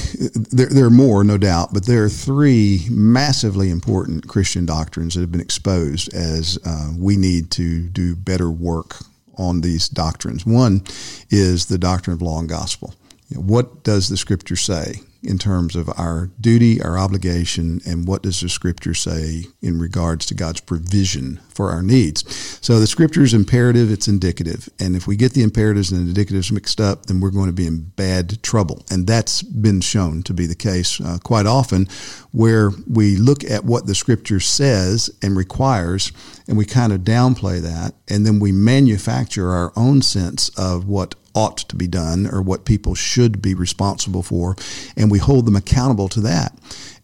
there, 0.51 0.67
there 0.67 0.85
are 0.85 0.89
more, 0.89 1.23
no 1.23 1.37
doubt, 1.37 1.73
but 1.73 1.85
there 1.85 2.03
are 2.05 2.09
three 2.09 2.87
massively 2.89 3.69
important 3.69 4.27
Christian 4.27 4.65
doctrines 4.65 5.13
that 5.13 5.21
have 5.21 5.31
been 5.31 5.41
exposed 5.41 6.13
as 6.13 6.57
uh, 6.65 6.91
we 6.97 7.17
need 7.17 7.51
to 7.51 7.83
do 7.89 8.15
better 8.15 8.49
work 8.49 8.97
on 9.37 9.61
these 9.61 9.89
doctrines. 9.89 10.45
One 10.45 10.83
is 11.29 11.65
the 11.65 11.77
doctrine 11.77 12.13
of 12.13 12.21
law 12.21 12.39
and 12.39 12.49
gospel. 12.49 12.93
You 13.29 13.37
know, 13.37 13.43
what 13.43 13.83
does 13.83 14.09
the 14.09 14.17
scripture 14.17 14.55
say? 14.55 15.01
in 15.25 15.37
terms 15.37 15.75
of 15.75 15.89
our 15.97 16.29
duty, 16.39 16.81
our 16.81 16.97
obligation, 16.97 17.81
and 17.85 18.07
what 18.07 18.23
does 18.23 18.39
the 18.39 18.49
scripture 18.49 18.93
say 18.93 19.45
in 19.61 19.79
regards 19.79 20.25
to 20.27 20.33
God's 20.33 20.61
provision 20.61 21.39
for 21.49 21.71
our 21.71 21.81
needs. 21.81 22.23
So 22.61 22.79
the 22.79 22.87
scripture 22.87 23.23
is 23.23 23.33
imperative, 23.33 23.91
it's 23.91 24.07
indicative. 24.07 24.69
And 24.79 24.95
if 24.95 25.07
we 25.07 25.15
get 25.15 25.33
the 25.33 25.43
imperatives 25.43 25.91
and 25.91 26.07
the 26.07 26.25
indicatives 26.25 26.51
mixed 26.51 26.79
up, 26.79 27.05
then 27.05 27.19
we're 27.19 27.31
going 27.31 27.47
to 27.47 27.53
be 27.53 27.67
in 27.67 27.81
bad 27.95 28.41
trouble. 28.43 28.85
And 28.91 29.07
that's 29.07 29.41
been 29.41 29.81
shown 29.81 30.23
to 30.23 30.33
be 30.33 30.45
the 30.45 30.55
case 30.55 31.01
uh, 31.01 31.17
quite 31.23 31.45
often, 31.45 31.87
where 32.35 32.69
we 32.85 33.15
look 33.15 33.45
at 33.45 33.63
what 33.63 33.87
the 33.87 33.95
scripture 33.95 34.41
says 34.41 35.09
and 35.21 35.37
requires, 35.37 36.11
and 36.49 36.57
we 36.57 36.65
kind 36.65 36.91
of 36.91 36.99
downplay 36.99 37.61
that, 37.61 37.93
and 38.09 38.25
then 38.25 38.41
we 38.41 38.51
manufacture 38.51 39.51
our 39.51 39.71
own 39.77 40.01
sense 40.01 40.49
of 40.57 40.85
what 40.85 41.15
ought 41.33 41.55
to 41.55 41.77
be 41.77 41.87
done 41.87 42.27
or 42.27 42.41
what 42.41 42.65
people 42.65 42.93
should 42.93 43.41
be 43.41 43.53
responsible 43.53 44.21
for, 44.21 44.53
and 44.97 45.09
we 45.09 45.17
hold 45.17 45.45
them 45.45 45.55
accountable 45.55 46.09
to 46.09 46.19
that. 46.19 46.53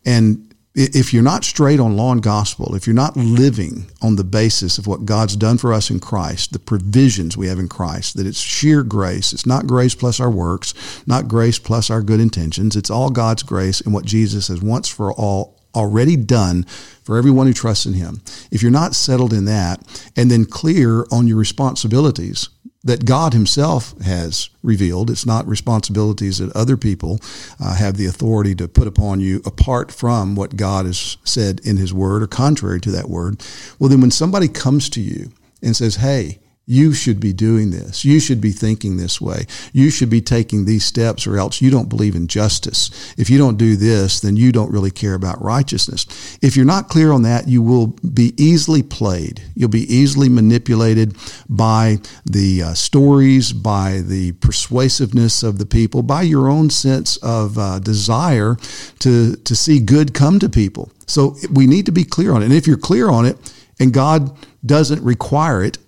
And 0.06 0.51
if 0.74 1.14
you're 1.14 1.22
not 1.22 1.44
straight 1.44 1.80
on 1.82 1.98
law 1.98 2.14
and 2.14 2.24
gospel, 2.24 2.76
if 2.76 2.88
you're 2.88 2.94
not 2.94 3.18
living 3.18 3.92
on 4.02 4.16
the 4.16 4.24
basis 4.24 4.78
of 4.78 4.88
what 4.88 5.06
God's 5.06 5.36
done 5.36 5.58
for 5.58 5.74
us 5.74 5.90
in 5.90 6.00
Christ, 6.00 6.54
the 6.54 6.60
provisions 6.60 7.36
we 7.36 7.48
have 7.48 7.60
in 7.60 7.68
Christ, 7.68 8.16
that 8.16 8.26
it's 8.26 8.40
sheer 8.40 8.82
grace, 8.82 9.34
it's 9.34 9.46
not 9.46 9.68
grace 9.68 9.96
plus 9.96 10.20
our 10.22 10.32
works, 10.32 10.74
not 11.06 11.28
grace 11.28 11.60
plus 11.60 11.90
our 11.90 12.02
good 12.02 12.22
intentions, 12.22 12.78
it's 12.78 12.90
all 12.90 13.10
God's 13.10 13.44
grace 13.44 13.82
and 13.82 13.94
what 13.94 14.06
Jesus 14.06 14.48
has 14.48 14.62
once 14.62 14.88
for 14.88 15.12
all 15.14 15.58
already 15.76 16.16
done 16.16 16.64
for 17.04 17.18
everyone 17.18 17.48
who 17.48 17.54
trusts 17.54 17.86
in 17.86 17.94
him. 17.94 18.22
If 18.52 18.62
you're 18.62 18.72
not 18.72 18.96
settled 18.96 19.34
in 19.34 19.46
that 19.46 19.82
and 20.16 20.30
then 20.30 20.46
clear 20.46 21.06
on 21.12 21.28
your 21.28 21.38
responsibilities, 21.38 22.50
that 22.84 23.06
God 23.06 23.34
Himself 23.34 24.00
has 24.02 24.50
revealed. 24.64 25.10
It's 25.10 25.26
not 25.26 25.48
responsibilities 25.48 26.40
that 26.40 26.56
other 26.56 26.78
people 26.78 27.20
uh, 27.60 27.76
have 27.76 27.98
the 27.98 28.08
authority 28.08 28.56
to 28.56 28.68
put 28.68 28.88
upon 28.88 29.20
you 29.20 29.42
apart 29.46 29.92
from 29.92 30.36
what 30.36 30.56
God 30.56 30.86
has 30.86 31.18
said 31.24 31.62
in 31.64 31.78
His 31.78 31.94
Word 31.94 32.24
or 32.24 32.28
contrary 32.28 32.82
to 32.82 32.92
that 32.92 33.10
Word. 33.10 33.44
Well, 33.78 33.90
then 33.90 34.02
when 34.02 34.12
somebody 34.12 34.48
comes 34.48 34.90
to 34.92 35.02
you 35.02 35.32
and 35.62 35.76
says, 35.76 35.98
Hey, 35.98 36.40
you 36.68 36.94
should 36.94 37.20
be 37.20 37.34
doing 37.34 37.72
this. 37.72 38.06
You 38.06 38.20
should 38.20 38.40
be 38.40 38.52
thinking 38.52 38.96
this 38.96 39.20
way. 39.20 39.46
You 39.74 39.90
should 39.90 40.10
be 40.10 40.22
taking 40.22 40.66
these 40.66 40.86
steps, 40.86 41.26
or 41.26 41.38
else 41.38 41.62
you 41.62 41.72
don't 41.72 41.90
believe 41.90 42.16
in 42.16 42.28
justice. 42.28 43.14
If 43.18 43.30
you 43.30 43.38
don't 43.38 43.58
do 43.58 43.76
this, 43.76 44.20
then 44.20 44.38
you 44.38 44.52
don't 44.52 44.72
really 44.72 44.92
care 44.92 45.16
about 45.16 45.44
righteousness. 45.44 46.06
If 46.42 46.56
you're 46.56 46.66
not 46.66 46.88
clear 46.88 47.12
on 47.12 47.24
that, 47.24 47.48
you 47.48 47.62
will 47.62 47.88
be 47.88 48.34
easily 48.38 48.84
played. 48.84 49.42
You'll 49.56 49.70
be 49.70 49.92
easily 49.94 50.30
manipulated 50.30 51.18
by 51.50 51.98
the 52.26 52.64
uh, 52.64 52.74
stories, 52.76 53.54
by 53.54 54.02
the 54.02 54.34
persuasiveness 54.34 55.44
of 55.44 55.58
the 55.58 55.66
people, 55.66 56.04
by 56.04 56.22
your 56.22 56.48
own 56.48 56.70
sense 56.70 57.18
of 57.18 57.58
uh, 57.58 57.80
desire 57.80 58.56
to, 59.00 59.36
to 59.36 59.56
see 59.56 59.80
good 59.80 60.14
come 60.14 60.40
to 60.40 60.48
people. 60.48 60.92
So 61.08 61.36
we 61.52 61.68
need 61.68 61.88
to 61.88 61.92
be 61.92 62.04
clear 62.04 62.34
on 62.34 62.44
it. 62.44 62.46
And 62.46 62.54
if 62.54 62.68
you're 62.68 62.78
clear 62.78 63.10
on 63.10 63.26
it, 63.26 63.54
and 63.80 63.92
God 63.92 64.38
doesn't 64.64 65.04
require 65.04 65.64
it, 65.64 65.80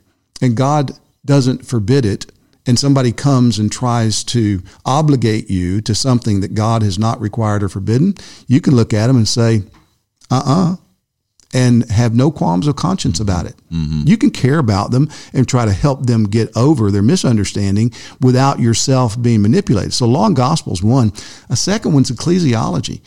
and 0.44 0.56
God 0.58 0.92
doesn't 1.26 1.66
forbid 1.66 2.06
it, 2.06 2.32
and 2.66 2.78
somebody 2.78 3.12
comes 3.12 3.60
and 3.60 3.72
tries 3.72 4.24
to 4.26 4.62
obligate 4.86 5.50
you 5.50 5.82
to 5.82 5.96
something 5.96 6.42
that 6.42 6.54
God 6.54 6.84
has 6.84 7.00
not 7.00 7.20
required 7.20 7.64
or 7.64 7.70
forbidden, 7.70 8.16
you 8.48 8.62
can 8.62 8.76
look 8.76 8.94
at 8.94 9.08
them 9.08 9.16
and 9.18 9.28
say, 9.28 9.64
uh 10.30 10.36
uh-uh, 10.36 10.74
uh 10.74 10.76
and 11.56 11.90
have 11.92 12.16
no 12.16 12.32
qualms 12.32 12.66
of 12.66 12.76
conscience 12.76 13.20
about 13.20 13.46
it. 13.46 13.56
Mm-hmm. 13.72 14.08
You 14.08 14.18
can 14.18 14.32
care 14.32 14.58
about 14.58 14.90
them 14.90 15.10
and 15.34 15.48
try 15.48 15.66
to 15.66 15.72
help 15.72 16.08
them 16.08 16.24
get 16.24 16.50
over 16.58 16.90
their 16.90 17.04
misunderstanding 17.04 17.94
without 18.20 18.60
yourself 18.60 19.22
being 19.22 19.44
manipulated. 19.44 19.94
So, 19.94 20.08
law 20.08 20.26
and 20.26 20.36
gospel 20.36 20.74
is 20.74 20.82
one. 20.82 21.14
A 21.50 21.56
second 21.56 21.94
one's 21.94 22.10
ecclesiology. 22.10 23.02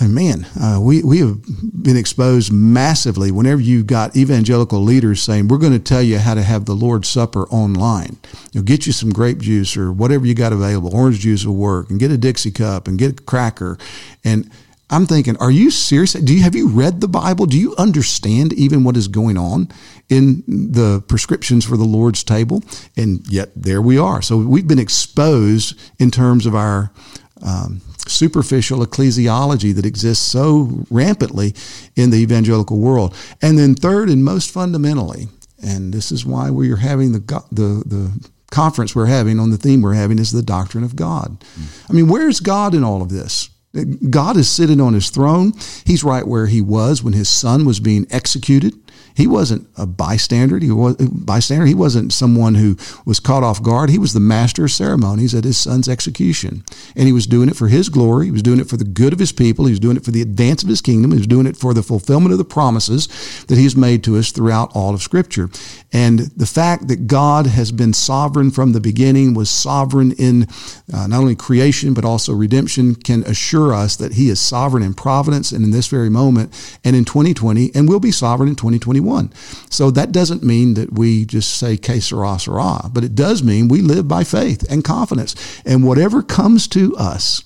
And 0.00 0.14
man, 0.14 0.46
uh, 0.58 0.80
we, 0.80 1.02
we 1.02 1.18
have 1.18 1.42
been 1.82 1.96
exposed 1.96 2.50
massively 2.50 3.30
whenever 3.30 3.60
you've 3.60 3.86
got 3.86 4.16
evangelical 4.16 4.80
leaders 4.80 5.22
saying, 5.22 5.48
we're 5.48 5.58
going 5.58 5.74
to 5.74 5.78
tell 5.78 6.02
you 6.02 6.18
how 6.18 6.32
to 6.34 6.42
have 6.42 6.64
the 6.64 6.74
Lord's 6.74 7.08
Supper 7.08 7.46
online. 7.48 8.16
You'll 8.52 8.64
get 8.64 8.86
you 8.86 8.92
some 8.92 9.10
grape 9.10 9.38
juice 9.38 9.76
or 9.76 9.92
whatever 9.92 10.26
you 10.26 10.34
got 10.34 10.54
available. 10.54 10.96
Orange 10.96 11.20
juice 11.20 11.44
will 11.44 11.56
work 11.56 11.90
and 11.90 12.00
get 12.00 12.10
a 12.10 12.16
Dixie 12.16 12.50
cup 12.50 12.88
and 12.88 12.98
get 12.98 13.20
a 13.20 13.22
cracker. 13.22 13.76
And 14.24 14.50
I'm 14.88 15.04
thinking, 15.04 15.36
are 15.36 15.50
you 15.50 15.70
serious? 15.70 16.14
Do 16.14 16.34
you 16.34 16.42
have 16.42 16.56
you 16.56 16.68
read 16.68 17.02
the 17.02 17.08
Bible? 17.08 17.44
Do 17.44 17.58
you 17.58 17.76
understand 17.76 18.54
even 18.54 18.82
what 18.82 18.96
is 18.96 19.06
going 19.06 19.36
on 19.36 19.68
in 20.08 20.42
the 20.46 21.04
prescriptions 21.06 21.64
for 21.64 21.76
the 21.76 21.84
Lord's 21.84 22.24
table? 22.24 22.62
And 22.96 23.20
yet 23.28 23.50
there 23.54 23.82
we 23.82 23.98
are. 23.98 24.22
So 24.22 24.38
we've 24.38 24.66
been 24.66 24.80
exposed 24.80 25.78
in 26.00 26.10
terms 26.10 26.46
of 26.46 26.54
our 26.54 26.90
um, 27.42 27.82
superficial 28.08 28.84
ecclesiology 28.84 29.74
that 29.74 29.86
exists 29.86 30.26
so 30.26 30.84
rampantly 30.90 31.54
in 31.96 32.10
the 32.10 32.18
evangelical 32.18 32.78
world. 32.78 33.14
And 33.42 33.58
then 33.58 33.74
third 33.74 34.08
and 34.08 34.24
most 34.24 34.50
fundamentally, 34.50 35.28
and 35.62 35.92
this 35.92 36.10
is 36.10 36.24
why 36.24 36.50
we 36.50 36.70
are 36.72 36.76
having 36.76 37.12
the 37.12 37.20
the 37.50 37.82
the 37.86 38.30
conference 38.50 38.94
we're 38.94 39.06
having 39.06 39.38
on 39.38 39.50
the 39.50 39.56
theme 39.56 39.80
we're 39.80 39.94
having 39.94 40.18
is 40.18 40.32
the 40.32 40.42
doctrine 40.42 40.84
of 40.84 40.96
God. 40.96 41.44
I 41.88 41.92
mean, 41.92 42.08
where's 42.08 42.40
God 42.40 42.74
in 42.74 42.82
all 42.82 43.00
of 43.00 43.08
this? 43.08 43.48
God 44.10 44.36
is 44.36 44.48
sitting 44.48 44.80
on 44.80 44.94
his 44.94 45.10
throne. 45.10 45.52
He's 45.84 46.02
right 46.02 46.26
where 46.26 46.46
he 46.46 46.60
was 46.60 47.04
when 47.04 47.12
his 47.12 47.28
son 47.28 47.64
was 47.64 47.78
being 47.78 48.06
executed. 48.10 48.74
He 49.20 49.26
wasn't 49.26 49.68
a 49.76 49.86
bystander. 49.86 50.58
He 50.58 50.70
was 50.70 50.96
bystander. 50.96 51.66
He 51.66 51.74
wasn't 51.74 52.12
someone 52.12 52.54
who 52.54 52.78
was 53.04 53.20
caught 53.20 53.42
off 53.42 53.62
guard. 53.62 53.90
He 53.90 53.98
was 53.98 54.14
the 54.14 54.20
master 54.20 54.64
of 54.64 54.70
ceremonies 54.70 55.34
at 55.34 55.44
his 55.44 55.58
son's 55.58 55.88
execution, 55.88 56.64
and 56.96 57.06
he 57.06 57.12
was 57.12 57.26
doing 57.26 57.50
it 57.50 57.56
for 57.56 57.68
his 57.68 57.90
glory. 57.90 58.26
He 58.26 58.30
was 58.30 58.42
doing 58.42 58.60
it 58.60 58.68
for 58.68 58.78
the 58.78 58.84
good 58.84 59.12
of 59.12 59.18
his 59.18 59.30
people. 59.30 59.66
He 59.66 59.72
was 59.72 59.78
doing 59.78 59.98
it 59.98 60.04
for 60.06 60.10
the 60.10 60.22
advance 60.22 60.62
of 60.62 60.70
his 60.70 60.80
kingdom. 60.80 61.10
He 61.10 61.18
was 61.18 61.26
doing 61.26 61.46
it 61.46 61.56
for 61.56 61.74
the 61.74 61.82
fulfillment 61.82 62.32
of 62.32 62.38
the 62.38 62.44
promises 62.46 63.44
that 63.48 63.58
he 63.58 63.64
has 63.64 63.76
made 63.76 64.02
to 64.04 64.16
us 64.16 64.32
throughout 64.32 64.74
all 64.74 64.94
of 64.94 65.02
Scripture. 65.02 65.50
And 65.92 66.20
the 66.20 66.46
fact 66.46 66.88
that 66.88 67.06
God 67.06 67.46
has 67.46 67.72
been 67.72 67.92
sovereign 67.92 68.50
from 68.50 68.72
the 68.72 68.80
beginning, 68.80 69.34
was 69.34 69.50
sovereign 69.50 70.12
in 70.12 70.46
uh, 70.94 71.06
not 71.06 71.20
only 71.20 71.36
creation 71.36 71.92
but 71.92 72.06
also 72.06 72.32
redemption, 72.32 72.94
can 72.94 73.22
assure 73.24 73.74
us 73.74 73.96
that 73.96 74.14
He 74.14 74.30
is 74.30 74.40
sovereign 74.40 74.82
in 74.82 74.94
providence 74.94 75.52
and 75.52 75.62
in 75.62 75.72
this 75.72 75.88
very 75.88 76.08
moment 76.08 76.78
and 76.84 76.96
in 76.96 77.04
2020, 77.04 77.72
and 77.74 77.86
will 77.86 78.00
be 78.00 78.12
sovereign 78.12 78.48
in 78.48 78.56
2021. 78.56 79.09
21. 79.10 79.32
So 79.70 79.90
that 79.90 80.12
doesn't 80.12 80.42
mean 80.42 80.74
that 80.74 80.92
we 80.92 81.24
just 81.24 81.58
say 81.58 81.76
que 81.76 82.00
sera, 82.00 82.38
sera, 82.38 82.88
but 82.92 83.04
it 83.04 83.14
does 83.14 83.42
mean 83.42 83.68
we 83.68 83.80
live 83.80 84.06
by 84.06 84.24
faith 84.24 84.70
and 84.70 84.84
confidence. 84.84 85.34
And 85.64 85.84
whatever 85.84 86.22
comes 86.22 86.68
to 86.68 86.94
us, 86.96 87.42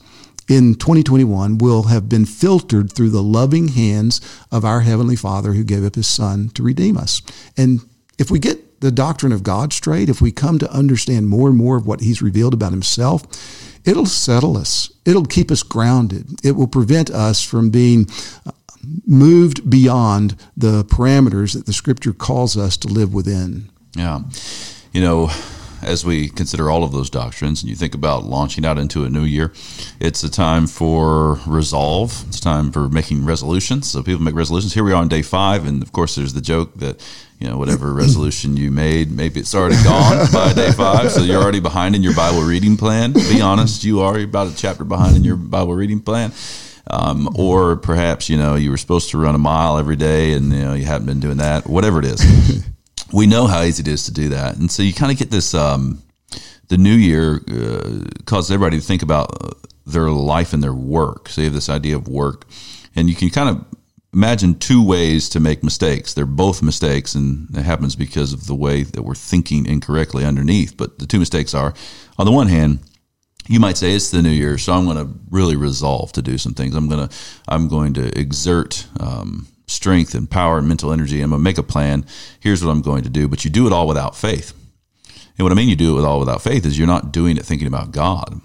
in 0.46 0.74
2021 0.74 1.56
will 1.56 1.84
have 1.84 2.06
been 2.06 2.26
filtered 2.26 2.92
through 2.92 3.08
the 3.08 3.22
loving 3.22 3.68
hands 3.68 4.20
of 4.52 4.62
our 4.62 4.80
Heavenly 4.80 5.16
Father 5.16 5.54
who 5.54 5.64
gave 5.64 5.86
up 5.86 5.94
His 5.94 6.06
Son 6.06 6.50
to 6.50 6.62
redeem 6.62 6.98
us. 6.98 7.22
And 7.56 7.80
if 8.18 8.30
we 8.30 8.38
get 8.38 8.82
the 8.82 8.90
doctrine 8.90 9.32
of 9.32 9.42
God 9.42 9.72
straight, 9.72 10.10
if 10.10 10.20
we 10.20 10.32
come 10.32 10.58
to 10.58 10.70
understand 10.70 11.28
more 11.28 11.48
and 11.48 11.56
more 11.56 11.78
of 11.78 11.86
what 11.86 12.02
He's 12.02 12.20
revealed 12.20 12.52
about 12.52 12.72
Himself, 12.72 13.22
it'll 13.86 14.04
settle 14.04 14.58
us. 14.58 14.92
It'll 15.06 15.24
keep 15.24 15.50
us 15.50 15.62
grounded. 15.62 16.44
It 16.44 16.52
will 16.52 16.68
prevent 16.68 17.10
us 17.10 17.42
from 17.42 17.70
being 17.70 18.06
moved 19.06 19.68
beyond 19.68 20.36
the 20.56 20.84
parameters 20.84 21.54
that 21.54 21.66
the 21.66 21.72
scripture 21.72 22.12
calls 22.12 22.56
us 22.56 22.76
to 22.78 22.88
live 22.88 23.12
within. 23.12 23.70
Yeah. 23.96 24.22
You 24.92 25.00
know, 25.00 25.30
as 25.84 26.04
we 26.04 26.28
consider 26.28 26.70
all 26.70 26.82
of 26.82 26.92
those 26.92 27.10
doctrines 27.10 27.62
and 27.62 27.70
you 27.70 27.76
think 27.76 27.94
about 27.94 28.24
launching 28.24 28.64
out 28.64 28.78
into 28.78 29.04
a 29.04 29.10
new 29.10 29.24
year, 29.24 29.52
it's 30.00 30.22
a 30.22 30.30
time 30.30 30.66
for 30.66 31.38
resolve. 31.46 32.24
It's 32.28 32.40
time 32.40 32.72
for 32.72 32.88
making 32.88 33.24
resolutions. 33.24 33.90
So 33.90 34.02
people 34.02 34.22
make 34.22 34.34
resolutions. 34.34 34.74
Here 34.74 34.84
we 34.84 34.92
are 34.92 34.96
on 34.96 35.08
day 35.08 35.22
five, 35.22 35.66
and 35.66 35.82
of 35.82 35.92
course, 35.92 36.16
there's 36.16 36.32
the 36.32 36.40
joke 36.40 36.74
that 36.76 37.04
you 37.38 37.48
know 37.48 37.58
whatever 37.58 37.92
resolution 38.04 38.56
you 38.56 38.70
made, 38.70 39.10
maybe 39.10 39.40
it's 39.40 39.54
already 39.54 39.82
gone 39.84 40.26
by 40.32 40.52
day 40.52 40.72
five. 40.72 41.10
So 41.12 41.22
you're 41.22 41.42
already 41.42 41.60
behind 41.60 41.94
in 41.94 42.02
your 42.02 42.14
Bible 42.14 42.42
reading 42.42 42.76
plan. 42.76 43.12
Be 43.12 43.40
honest, 43.40 43.84
you 43.84 44.00
are. 44.00 44.18
You're 44.18 44.28
about 44.28 44.48
a 44.48 44.56
chapter 44.56 44.84
behind 44.84 45.16
in 45.16 45.24
your 45.24 45.36
Bible 45.36 45.74
reading 45.74 46.00
plan. 46.00 46.32
Um, 46.90 47.30
or 47.34 47.76
perhaps 47.76 48.28
you 48.28 48.36
know 48.36 48.56
you 48.56 48.70
were 48.70 48.76
supposed 48.76 49.10
to 49.10 49.18
run 49.18 49.34
a 49.34 49.38
mile 49.38 49.78
every 49.78 49.96
day 49.96 50.34
and 50.34 50.52
you 50.52 50.60
know 50.60 50.74
you 50.74 50.84
haven't 50.84 51.06
been 51.06 51.20
doing 51.20 51.38
that. 51.38 51.66
Whatever 51.66 51.98
it 51.98 52.04
is. 52.04 52.64
we 53.12 53.26
know 53.26 53.46
how 53.46 53.62
easy 53.62 53.80
it 53.80 53.88
is 53.88 54.04
to 54.04 54.12
do 54.12 54.30
that, 54.30 54.56
and 54.56 54.70
so 54.70 54.82
you 54.82 54.92
kind 54.92 55.12
of 55.12 55.18
get 55.18 55.30
this. 55.30 55.54
Um, 55.54 56.02
the 56.68 56.78
new 56.78 56.94
year 56.94 57.40
uh, 57.50 58.00
causes 58.24 58.50
everybody 58.50 58.78
to 58.78 58.82
think 58.82 59.02
about 59.02 59.44
uh, 59.44 59.50
their 59.86 60.08
life 60.10 60.54
and 60.54 60.62
their 60.62 60.72
work. 60.72 61.28
So 61.28 61.42
you 61.42 61.46
have 61.46 61.54
this 61.54 61.68
idea 61.68 61.94
of 61.96 62.08
work, 62.08 62.46
and 62.96 63.08
you 63.08 63.14
can 63.14 63.30
kind 63.30 63.50
of 63.50 63.64
imagine 64.14 64.54
two 64.54 64.84
ways 64.84 65.28
to 65.30 65.40
make 65.40 65.62
mistakes. 65.62 66.14
They're 66.14 66.26
both 66.26 66.62
mistakes, 66.62 67.14
and 67.14 67.54
it 67.56 67.62
happens 67.62 67.96
because 67.96 68.32
of 68.32 68.46
the 68.46 68.54
way 68.54 68.82
that 68.82 69.02
we're 69.02 69.14
thinking 69.14 69.66
incorrectly 69.66 70.24
underneath. 70.24 70.76
But 70.76 70.98
the 70.98 71.06
two 71.06 71.18
mistakes 71.18 71.52
are, 71.52 71.74
on 72.18 72.24
the 72.24 72.32
one 72.32 72.48
hand, 72.48 72.78
you 73.46 73.60
might 73.60 73.76
say 73.76 73.92
it's 73.92 74.10
the 74.10 74.22
new 74.22 74.30
year, 74.30 74.56
so 74.58 74.72
I'm 74.72 74.84
going 74.84 74.96
to 74.96 75.12
really 75.30 75.56
resolve 75.56 76.12
to 76.12 76.22
do 76.22 76.38
some 76.38 76.54
things. 76.54 76.74
I'm 76.74 76.88
going 76.88 77.08
to 77.08 77.14
I'm 77.48 77.68
going 77.68 77.94
to 77.94 78.18
exert 78.18 78.86
um, 79.00 79.48
strength 79.66 80.14
and 80.14 80.30
power 80.30 80.58
and 80.58 80.68
mental 80.68 80.92
energy. 80.92 81.20
I'm 81.20 81.30
going 81.30 81.40
to 81.40 81.44
make 81.44 81.58
a 81.58 81.62
plan. 81.62 82.06
Here's 82.40 82.64
what 82.64 82.70
I'm 82.70 82.82
going 82.82 83.02
to 83.04 83.10
do. 83.10 83.28
But 83.28 83.44
you 83.44 83.50
do 83.50 83.66
it 83.66 83.72
all 83.72 83.86
without 83.86 84.16
faith. 84.16 84.52
And 85.36 85.44
what 85.44 85.52
I 85.52 85.56
mean 85.56 85.68
you 85.68 85.76
do 85.76 85.92
it 85.92 85.96
with 85.96 86.04
all 86.04 86.20
without 86.20 86.42
faith 86.42 86.64
is 86.64 86.78
you're 86.78 86.86
not 86.86 87.12
doing 87.12 87.36
it 87.36 87.44
thinking 87.44 87.66
about 87.66 87.90
God. 87.90 88.40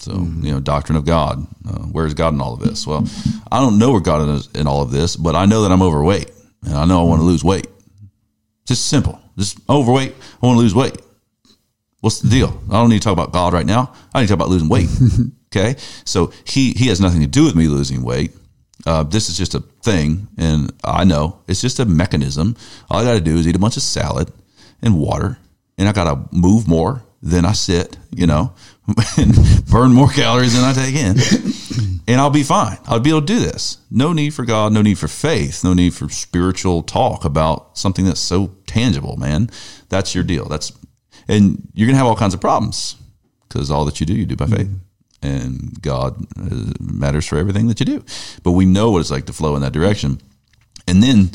So, 0.00 0.12
mm-hmm. 0.12 0.44
you 0.44 0.52
know, 0.52 0.60
doctrine 0.60 0.96
of 0.96 1.04
God. 1.04 1.44
Uh, 1.68 1.84
where's 1.86 2.14
God 2.14 2.34
in 2.34 2.40
all 2.40 2.54
of 2.54 2.60
this? 2.60 2.86
Well, 2.86 3.06
I 3.50 3.60
don't 3.60 3.78
know 3.78 3.90
where 3.90 4.00
God 4.00 4.28
is 4.28 4.48
in 4.54 4.66
all 4.66 4.82
of 4.82 4.92
this, 4.92 5.16
but 5.16 5.34
I 5.34 5.46
know 5.46 5.62
that 5.62 5.72
I'm 5.72 5.82
overweight 5.82 6.30
and 6.64 6.74
I 6.74 6.84
know 6.84 7.00
I 7.00 7.04
want 7.04 7.20
to 7.20 7.24
lose 7.24 7.42
weight. 7.42 7.66
Just 8.66 8.86
simple. 8.86 9.20
Just 9.36 9.58
overweight. 9.68 10.14
I 10.42 10.46
want 10.46 10.56
to 10.58 10.62
lose 10.62 10.74
weight. 10.74 11.00
What's 12.00 12.20
the 12.20 12.28
deal? 12.28 12.60
I 12.70 12.74
don't 12.74 12.90
need 12.90 13.00
to 13.00 13.04
talk 13.04 13.12
about 13.12 13.32
God 13.32 13.52
right 13.52 13.66
now. 13.66 13.92
I 14.14 14.20
need 14.20 14.26
to 14.26 14.32
talk 14.32 14.36
about 14.36 14.50
losing 14.50 14.68
weight. 14.68 14.88
okay. 15.48 15.76
So 16.04 16.32
he, 16.44 16.72
he 16.72 16.88
has 16.88 17.00
nothing 17.00 17.20
to 17.20 17.26
do 17.26 17.44
with 17.44 17.56
me 17.56 17.66
losing 17.66 18.02
weight. 18.02 18.32
Uh, 18.86 19.02
this 19.02 19.28
is 19.28 19.36
just 19.36 19.54
a 19.54 19.60
thing. 19.82 20.28
And 20.38 20.72
I 20.84 21.04
know 21.04 21.40
it's 21.48 21.60
just 21.60 21.80
a 21.80 21.84
mechanism. 21.84 22.56
All 22.88 23.00
I 23.00 23.04
got 23.04 23.14
to 23.14 23.20
do 23.20 23.36
is 23.36 23.48
eat 23.48 23.56
a 23.56 23.58
bunch 23.58 23.76
of 23.76 23.82
salad 23.82 24.32
and 24.80 24.98
water 24.98 25.38
and 25.78 25.88
I 25.88 25.92
got 25.92 26.04
to 26.04 26.36
move 26.36 26.68
more 26.68 27.02
than 27.22 27.44
I 27.44 27.52
sit, 27.52 27.96
you 28.10 28.26
know, 28.26 28.52
and 29.16 29.34
burn 29.70 29.92
more 29.92 30.08
calories 30.08 30.54
than 30.54 30.64
I 30.64 30.72
take 30.72 30.94
in, 30.94 31.16
and 32.08 32.20
I'll 32.20 32.30
be 32.30 32.42
fine. 32.42 32.78
I'll 32.86 33.00
be 33.00 33.10
able 33.10 33.20
to 33.20 33.26
do 33.26 33.38
this. 33.38 33.78
No 33.90 34.12
need 34.12 34.34
for 34.34 34.44
God, 34.44 34.72
no 34.72 34.82
need 34.82 34.98
for 34.98 35.08
faith, 35.08 35.64
no 35.64 35.72
need 35.72 35.94
for 35.94 36.08
spiritual 36.08 36.82
talk 36.82 37.24
about 37.24 37.78
something 37.78 38.04
that's 38.04 38.20
so 38.20 38.54
tangible, 38.66 39.16
man. 39.16 39.50
That's 39.88 40.14
your 40.14 40.24
deal. 40.24 40.46
That's 40.46 40.70
and 41.28 41.68
you're 41.74 41.86
gonna 41.86 41.98
have 41.98 42.06
all 42.06 42.16
kinds 42.16 42.34
of 42.34 42.40
problems 42.40 42.96
because 43.48 43.70
all 43.70 43.84
that 43.84 44.00
you 44.00 44.06
do, 44.06 44.14
you 44.14 44.26
do 44.26 44.36
by 44.36 44.46
faith. 44.46 44.70
And 45.20 45.82
God 45.82 46.24
uh, 46.38 46.72
matters 46.80 47.26
for 47.26 47.38
everything 47.38 47.66
that 47.68 47.80
you 47.80 47.86
do. 47.86 48.04
But 48.44 48.52
we 48.52 48.66
know 48.66 48.90
what 48.90 49.00
it's 49.00 49.10
like 49.10 49.26
to 49.26 49.32
flow 49.32 49.56
in 49.56 49.62
that 49.62 49.72
direction. 49.72 50.20
And 50.86 51.02
then 51.02 51.30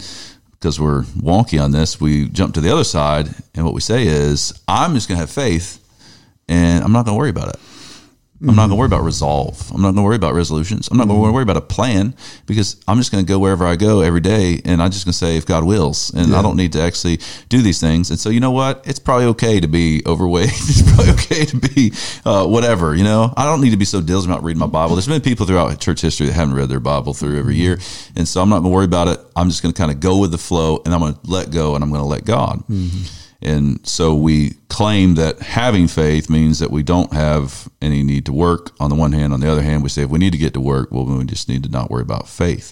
because 0.63 0.79
we're 0.79 1.01
wonky 1.01 1.61
on 1.61 1.71
this, 1.71 1.99
we 1.99 2.29
jump 2.29 2.53
to 2.53 2.61
the 2.61 2.71
other 2.71 2.85
side, 2.85 3.27
and 3.53 3.65
what 3.65 3.73
we 3.73 3.81
say 3.81 4.07
is, 4.07 4.57
I'm 4.65 4.93
just 4.93 5.09
going 5.09 5.17
to 5.17 5.19
have 5.19 5.29
faith, 5.29 5.85
and 6.47 6.81
I'm 6.81 6.93
not 6.93 7.03
going 7.03 7.15
to 7.15 7.19
worry 7.19 7.31
about 7.31 7.49
it. 7.49 7.59
I'm 8.49 8.55
not 8.55 8.63
going 8.63 8.71
to 8.71 8.75
worry 8.75 8.87
about 8.87 9.03
resolve. 9.03 9.71
I'm 9.71 9.81
not 9.81 9.89
going 9.89 9.97
to 9.97 10.01
worry 10.03 10.15
about 10.17 10.33
resolutions. 10.33 10.89
I'm 10.89 10.97
not 10.97 11.07
going 11.07 11.23
to 11.23 11.31
worry 11.31 11.43
about 11.43 11.57
a 11.57 11.61
plan 11.61 12.13
because 12.45 12.81
I'm 12.87 12.97
just 12.97 13.11
going 13.11 13.23
to 13.23 13.27
go 13.27 13.39
wherever 13.39 13.65
I 13.65 13.75
go 13.75 14.01
every 14.01 14.19
day, 14.19 14.61
and 14.65 14.81
I'm 14.81 14.91
just 14.91 15.05
going 15.05 15.13
to 15.13 15.17
say 15.17 15.37
if 15.37 15.45
God 15.45 15.63
wills, 15.63 16.13
and 16.13 16.29
yeah. 16.29 16.39
I 16.39 16.41
don't 16.41 16.57
need 16.57 16.73
to 16.73 16.81
actually 16.81 17.19
do 17.47 17.61
these 17.61 17.79
things. 17.79 18.09
And 18.09 18.19
so, 18.19 18.29
you 18.29 18.41
know 18.41 18.51
what? 18.51 18.85
It's 18.85 18.99
probably 18.99 19.27
okay 19.27 19.59
to 19.59 19.67
be 19.67 20.03
overweight. 20.05 20.49
it's 20.51 20.81
probably 20.81 21.11
okay 21.13 21.45
to 21.45 21.57
be 21.57 21.93
uh, 22.25 22.45
whatever. 22.45 22.95
You 22.95 23.05
know, 23.05 23.33
I 23.37 23.45
don't 23.45 23.61
need 23.61 23.71
to 23.71 23.77
be 23.77 23.85
so 23.85 24.01
diligent 24.01 24.33
about 24.33 24.43
reading 24.43 24.59
my 24.59 24.67
Bible. 24.67 24.95
There's 24.95 25.07
been 25.07 25.21
people 25.21 25.45
throughout 25.45 25.79
church 25.79 26.01
history 26.01 26.27
that 26.27 26.33
haven't 26.33 26.55
read 26.55 26.69
their 26.69 26.81
Bible 26.81 27.13
through 27.13 27.39
every 27.39 27.55
year, 27.55 27.79
and 28.15 28.27
so 28.27 28.41
I'm 28.41 28.49
not 28.49 28.59
going 28.59 28.71
to 28.71 28.75
worry 28.75 28.85
about 28.85 29.07
it. 29.07 29.19
I'm 29.35 29.49
just 29.49 29.63
going 29.63 29.73
to 29.73 29.77
kind 29.77 29.91
of 29.91 29.99
go 29.99 30.19
with 30.19 30.31
the 30.31 30.37
flow, 30.37 30.81
and 30.85 30.93
I'm 30.93 30.99
going 30.99 31.13
to 31.13 31.19
let 31.23 31.51
go, 31.51 31.75
and 31.75 31.83
I'm 31.83 31.89
going 31.89 32.01
to 32.01 32.07
let 32.07 32.25
God. 32.25 32.59
Mm-hmm. 32.69 33.19
And 33.43 33.85
so 33.85 34.15
we 34.15 34.51
claim 34.69 35.15
that 35.15 35.39
having 35.39 35.87
faith 35.87 36.29
means 36.29 36.59
that 36.59 36.71
we 36.71 36.81
don't 36.81 37.11
have 37.13 37.69
any 37.81 38.01
need 38.01 38.25
to 38.27 38.33
work 38.33 38.71
on 38.79 38.89
the 38.89 38.95
one 38.95 39.11
hand. 39.11 39.33
On 39.33 39.39
the 39.39 39.51
other 39.51 39.61
hand, 39.61 39.83
we 39.83 39.89
say 39.89 40.03
if 40.03 40.09
we 40.09 40.19
need 40.19 40.31
to 40.31 40.37
get 40.37 40.53
to 40.53 40.61
work, 40.61 40.91
well, 40.91 41.05
we 41.05 41.25
just 41.25 41.49
need 41.49 41.63
to 41.63 41.69
not 41.69 41.91
worry 41.91 42.01
about 42.01 42.27
faith. 42.27 42.71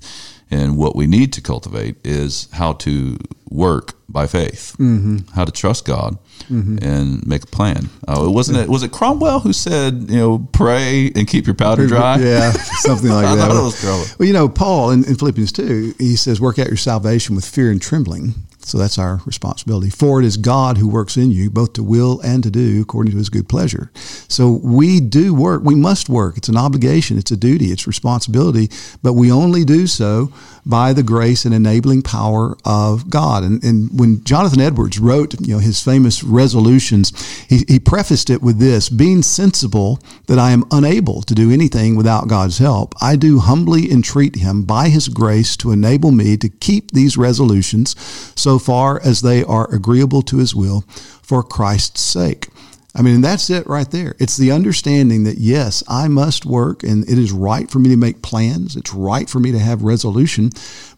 And 0.50 0.78
what 0.78 0.96
we 0.96 1.08
need 1.08 1.32
to 1.34 1.42
cultivate 1.42 1.96
is 2.06 2.50
how 2.52 2.74
to 2.74 3.18
work 3.50 3.94
by 4.10 4.28
faith, 4.28 4.76
mm-hmm. 4.78 5.20
how 5.34 5.46
to 5.46 5.52
trust 5.52 5.86
God 5.86 6.18
mm-hmm. 6.50 6.78
and 6.82 7.26
make 7.26 7.44
a 7.44 7.48
plan. 7.48 7.90
Uh, 8.06 8.26
it 8.28 8.32
wasn't 8.32 8.58
it 8.58 8.68
was 8.68 8.84
it 8.84 8.92
Cromwell 8.92 9.40
who 9.40 9.54
said, 9.54 10.10
you 10.10 10.18
know, 10.18 10.48
pray 10.52 11.12
and 11.16 11.26
keep 11.26 11.46
your 11.46 11.56
powder 11.56 11.88
dry. 11.88 12.18
Yeah, 12.18 12.52
something 12.80 13.10
like 13.10 13.26
that. 13.38 14.16
Well, 14.20 14.28
you 14.28 14.34
know, 14.34 14.50
Paul 14.50 14.92
in, 14.92 15.06
in 15.06 15.16
Philippians 15.16 15.54
two, 15.54 15.94
he 15.98 16.18
says, 16.18 16.42
"Work 16.42 16.60
out 16.60 16.68
your 16.68 16.78
salvation 16.78 17.36
with 17.36 17.46
fear 17.46 17.72
and 17.72 17.82
trembling." 17.82 18.34
So 18.72 18.78
that's 18.78 18.98
our 18.98 19.20
responsibility. 19.26 19.90
For 19.90 20.22
it 20.22 20.26
is 20.26 20.38
God 20.38 20.78
who 20.78 20.88
works 20.88 21.18
in 21.18 21.30
you, 21.30 21.50
both 21.50 21.74
to 21.74 21.84
will 21.84 22.22
and 22.22 22.42
to 22.44 22.50
do 22.50 22.82
according 22.82 23.12
to 23.12 23.18
his 23.18 23.28
good 23.28 23.50
pleasure. 23.50 23.92
So 24.30 24.62
we 24.64 25.02
do 25.02 25.34
work. 25.34 25.62
We 25.66 25.76
must 25.76 26.08
work. 26.08 26.38
It's 26.38 26.48
an 26.48 26.56
obligation. 26.56 27.18
It's 27.18 27.32
a 27.32 27.36
duty. 27.36 27.66
It's 27.74 27.86
responsibility. 27.86 28.70
But 29.04 29.16
we 29.16 29.30
only 29.30 29.66
do 29.66 29.88
so 29.88 30.32
by 30.66 30.94
the 30.94 31.04
grace 31.04 31.44
and 31.44 31.54
enabling 31.54 32.04
power 32.04 32.56
of 32.64 33.10
God. 33.10 33.44
And, 33.44 33.62
and 33.62 33.90
when 34.00 34.24
Jonathan 34.24 34.62
Edwards 34.62 35.00
wrote, 35.00 35.38
you 35.42 35.56
know, 35.56 35.60
his 35.60 35.84
famous 35.84 36.24
resolutions, 36.24 37.12
he, 37.50 37.66
he 37.68 37.78
prefaced 37.78 38.30
it 38.30 38.42
with 38.42 38.60
this, 38.60 38.88
being 38.88 39.22
sensible 39.22 40.00
that 40.28 40.40
I 40.40 40.52
am 40.52 40.64
unable 40.72 41.24
to 41.24 41.36
do 41.36 41.52
anything 41.52 41.98
without 41.98 42.30
God's 42.30 42.60
help, 42.60 42.96
I 43.02 43.18
do 43.18 43.40
humbly 43.40 43.92
entreat 43.92 44.36
him 44.36 44.64
by 44.64 44.88
his 44.88 45.10
grace 45.10 45.58
to 45.58 45.72
enable 45.72 46.12
me 46.12 46.38
to 46.38 46.48
keep 46.48 46.92
these 46.92 47.18
resolutions 47.18 47.96
so 48.36 48.61
far 48.62 49.02
as 49.02 49.22
they 49.22 49.44
are 49.44 49.74
agreeable 49.74 50.22
to 50.24 50.38
his 50.38 50.56
will 50.56 50.82
for 51.22 51.44
Christ's 51.44 52.02
sake. 52.02 52.48
I 52.94 53.02
mean, 53.02 53.22
that's 53.22 53.50
it 53.50 53.66
right 53.68 53.90
there. 53.90 54.16
It's 54.20 54.36
the 54.36 54.52
understanding 54.52 55.24
that, 55.24 55.38
yes, 55.38 55.82
I 55.88 56.10
must 56.10 56.46
work 56.46 56.84
and 56.84 57.04
it 57.10 57.18
is 57.18 57.32
right 57.32 57.70
for 57.70 57.80
me 57.80 57.90
to 57.90 57.98
make 57.98 58.22
plans. 58.22 58.76
It's 58.76 58.94
right 58.94 59.30
for 59.30 59.40
me 59.40 59.52
to 59.54 59.60
have 59.60 59.82
resolution, 59.82 60.50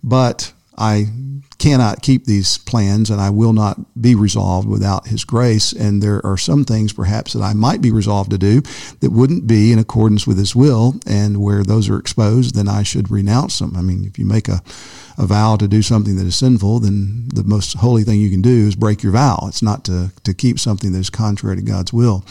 but 0.03 0.53
I 0.77 1.07
cannot 1.59 2.01
keep 2.01 2.25
these 2.25 2.57
plans 2.57 3.09
and 3.09 3.21
I 3.21 3.29
will 3.29 3.53
not 3.53 3.77
be 4.01 4.15
resolved 4.15 4.67
without 4.67 5.07
His 5.07 5.23
grace. 5.23 5.71
And 5.71 6.01
there 6.01 6.25
are 6.25 6.37
some 6.37 6.65
things 6.65 6.93
perhaps 6.93 7.33
that 7.33 7.41
I 7.41 7.53
might 7.53 7.81
be 7.81 7.91
resolved 7.91 8.31
to 8.31 8.37
do 8.37 8.61
that 8.99 9.11
wouldn't 9.11 9.47
be 9.47 9.71
in 9.71 9.79
accordance 9.79 10.27
with 10.27 10.37
His 10.37 10.55
will. 10.55 10.95
And 11.05 11.41
where 11.41 11.63
those 11.63 11.89
are 11.89 11.97
exposed, 11.97 12.55
then 12.55 12.67
I 12.67 12.83
should 12.83 13.11
renounce 13.11 13.59
them. 13.59 13.75
I 13.75 13.81
mean, 13.81 14.05
if 14.05 14.19
you 14.19 14.25
make 14.25 14.47
a 14.47 14.61
a 15.17 15.25
vow 15.25 15.55
to 15.55 15.67
do 15.67 15.81
something 15.81 16.15
that 16.17 16.25
is 16.25 16.35
sinful, 16.35 16.79
then 16.79 17.27
the 17.33 17.43
most 17.43 17.77
holy 17.77 18.03
thing 18.03 18.19
you 18.19 18.29
can 18.29 18.41
do 18.41 18.67
is 18.67 18.75
break 18.75 19.03
your 19.03 19.11
vow. 19.11 19.45
It's 19.47 19.61
not 19.61 19.83
to, 19.85 20.11
to 20.23 20.33
keep 20.33 20.59
something 20.59 20.91
that 20.93 20.99
is 20.99 21.09
contrary 21.09 21.55
to 21.55 21.61
God's 21.61 21.93
will. 21.93 22.25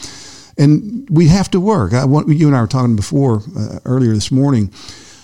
And 0.57 1.07
we 1.09 1.27
have 1.29 1.49
to 1.51 1.59
work. 1.59 1.93
I 1.93 2.05
want, 2.05 2.29
you 2.29 2.47
and 2.47 2.55
I 2.55 2.61
were 2.61 2.67
talking 2.67 2.95
before, 2.95 3.41
uh, 3.57 3.79
earlier 3.85 4.13
this 4.13 4.31
morning, 4.31 4.71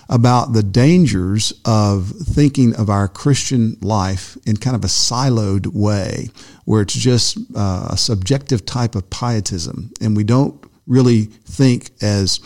about 0.09 0.53
the 0.53 0.63
dangers 0.63 1.53
of 1.65 2.09
thinking 2.09 2.75
of 2.75 2.89
our 2.89 3.07
Christian 3.07 3.77
life 3.81 4.37
in 4.45 4.57
kind 4.57 4.75
of 4.75 4.83
a 4.83 4.87
siloed 4.87 5.67
way, 5.67 6.29
where 6.65 6.81
it's 6.81 6.95
just 6.95 7.37
uh, 7.55 7.89
a 7.91 7.97
subjective 7.97 8.65
type 8.65 8.95
of 8.95 9.09
pietism, 9.09 9.91
and 10.01 10.17
we 10.17 10.23
don't 10.23 10.63
really 10.87 11.25
think 11.45 11.91
as 12.01 12.39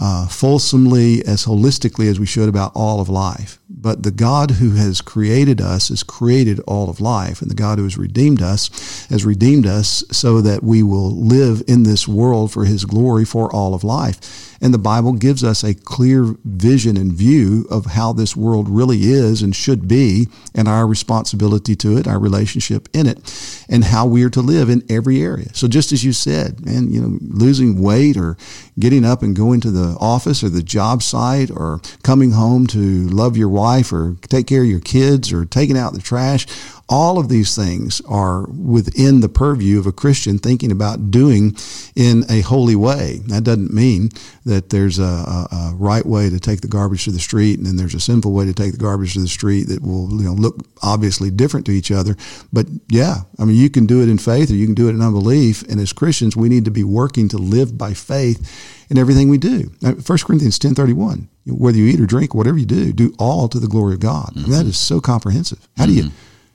uh, 0.00 0.28
fulsomely, 0.28 1.24
as 1.26 1.46
holistically 1.46 2.08
as 2.10 2.20
we 2.20 2.26
should 2.26 2.48
about 2.48 2.72
all 2.74 3.00
of 3.00 3.08
life. 3.08 3.57
But 3.70 4.02
the 4.02 4.10
God 4.10 4.52
who 4.52 4.70
has 4.76 5.02
created 5.02 5.60
us 5.60 5.88
has 5.88 6.02
created 6.02 6.58
all 6.60 6.88
of 6.88 7.00
life, 7.00 7.42
and 7.42 7.50
the 7.50 7.54
God 7.54 7.78
who 7.78 7.84
has 7.84 7.98
redeemed 7.98 8.40
us 8.40 9.06
has 9.10 9.26
redeemed 9.26 9.66
us 9.66 10.02
so 10.10 10.40
that 10.40 10.62
we 10.62 10.82
will 10.82 11.10
live 11.10 11.62
in 11.68 11.82
this 11.82 12.08
world 12.08 12.50
for 12.50 12.64
His 12.64 12.86
glory 12.86 13.26
for 13.26 13.54
all 13.54 13.74
of 13.74 13.84
life. 13.84 14.56
And 14.60 14.74
the 14.74 14.78
Bible 14.78 15.12
gives 15.12 15.44
us 15.44 15.62
a 15.62 15.74
clear 15.74 16.34
vision 16.44 16.96
and 16.96 17.12
view 17.12 17.66
of 17.70 17.86
how 17.86 18.12
this 18.12 18.34
world 18.34 18.68
really 18.68 19.02
is 19.02 19.42
and 19.42 19.54
should 19.54 19.86
be, 19.86 20.28
and 20.54 20.66
our 20.66 20.86
responsibility 20.86 21.76
to 21.76 21.96
it, 21.96 22.08
our 22.08 22.18
relationship 22.18 22.88
in 22.92 23.06
it, 23.06 23.64
and 23.68 23.84
how 23.84 24.06
we 24.06 24.24
are 24.24 24.30
to 24.30 24.40
live 24.40 24.68
in 24.68 24.82
every 24.88 25.22
area. 25.22 25.54
So 25.54 25.68
just 25.68 25.92
as 25.92 26.04
you 26.04 26.12
said, 26.12 26.64
man, 26.64 26.90
you 26.90 27.00
know, 27.00 27.18
losing 27.20 27.80
weight 27.80 28.16
or 28.16 28.36
getting 28.78 29.04
up 29.04 29.22
and 29.22 29.36
going 29.36 29.60
to 29.60 29.70
the 29.70 29.96
office 30.00 30.42
or 30.42 30.48
the 30.48 30.62
job 30.62 31.02
site 31.02 31.50
or 31.50 31.80
coming 32.02 32.32
home 32.32 32.66
to 32.68 33.06
love 33.08 33.36
your 33.36 33.48
wife 33.58 33.92
or 33.92 34.16
take 34.22 34.46
care 34.46 34.62
of 34.62 34.68
your 34.68 34.80
kids 34.80 35.32
or 35.32 35.44
taking 35.44 35.76
out 35.76 35.92
the 35.92 36.00
trash 36.00 36.46
all 36.88 37.18
of 37.18 37.28
these 37.28 37.54
things 37.54 38.00
are 38.08 38.46
within 38.48 39.20
the 39.20 39.28
purview 39.28 39.78
of 39.78 39.86
a 39.86 39.92
Christian 39.92 40.38
thinking 40.38 40.72
about 40.72 41.10
doing 41.10 41.54
in 41.94 42.24
a 42.30 42.40
holy 42.40 42.76
way. 42.76 43.20
That 43.26 43.44
doesn't 43.44 43.74
mean 43.74 44.08
that 44.46 44.70
there's 44.70 44.98
a, 44.98 45.02
a, 45.02 45.48
a, 45.52 45.74
right 45.74 46.04
way 46.04 46.30
to 46.30 46.40
take 46.40 46.62
the 46.62 46.68
garbage 46.68 47.04
to 47.04 47.10
the 47.10 47.18
street 47.18 47.58
and 47.58 47.66
then 47.66 47.76
there's 47.76 47.94
a 47.94 48.00
sinful 48.00 48.32
way 48.32 48.46
to 48.46 48.54
take 48.54 48.72
the 48.72 48.78
garbage 48.78 49.12
to 49.14 49.20
the 49.20 49.28
street 49.28 49.64
that 49.64 49.82
will 49.82 50.10
you 50.10 50.24
know, 50.24 50.32
look 50.32 50.56
obviously 50.82 51.30
different 51.30 51.66
to 51.66 51.72
each 51.72 51.90
other. 51.90 52.16
But 52.52 52.66
yeah, 52.88 53.16
I 53.38 53.44
mean, 53.44 53.56
you 53.56 53.68
can 53.68 53.84
do 53.84 54.02
it 54.02 54.08
in 54.08 54.16
faith 54.16 54.50
or 54.50 54.54
you 54.54 54.64
can 54.64 54.74
do 54.74 54.88
it 54.88 54.94
in 54.94 55.02
unbelief. 55.02 55.62
And 55.62 55.78
as 55.80 55.92
Christians, 55.92 56.36
we 56.36 56.48
need 56.48 56.64
to 56.64 56.70
be 56.70 56.84
working 56.84 57.28
to 57.28 57.38
live 57.38 57.76
by 57.76 57.92
faith 57.92 58.86
in 58.88 58.96
everything 58.96 59.28
we 59.28 59.36
do. 59.36 59.70
1 59.80 60.00
Corinthians 60.02 60.58
10.31, 60.58 61.28
whether 61.48 61.78
you 61.78 61.86
eat 61.86 62.00
or 62.00 62.06
drink, 62.06 62.34
whatever 62.34 62.58
you 62.58 62.66
do, 62.66 62.92
do 62.92 63.14
all 63.18 63.48
to 63.48 63.58
the 63.58 63.68
glory 63.68 63.94
of 63.94 64.00
God. 64.00 64.32
Mm-hmm. 64.34 64.50
That 64.50 64.66
is 64.66 64.78
so 64.78 65.00
comprehensive. 65.00 65.68
How 65.76 65.84
mm-hmm. 65.84 65.94
do 65.94 66.02
you 66.02 66.10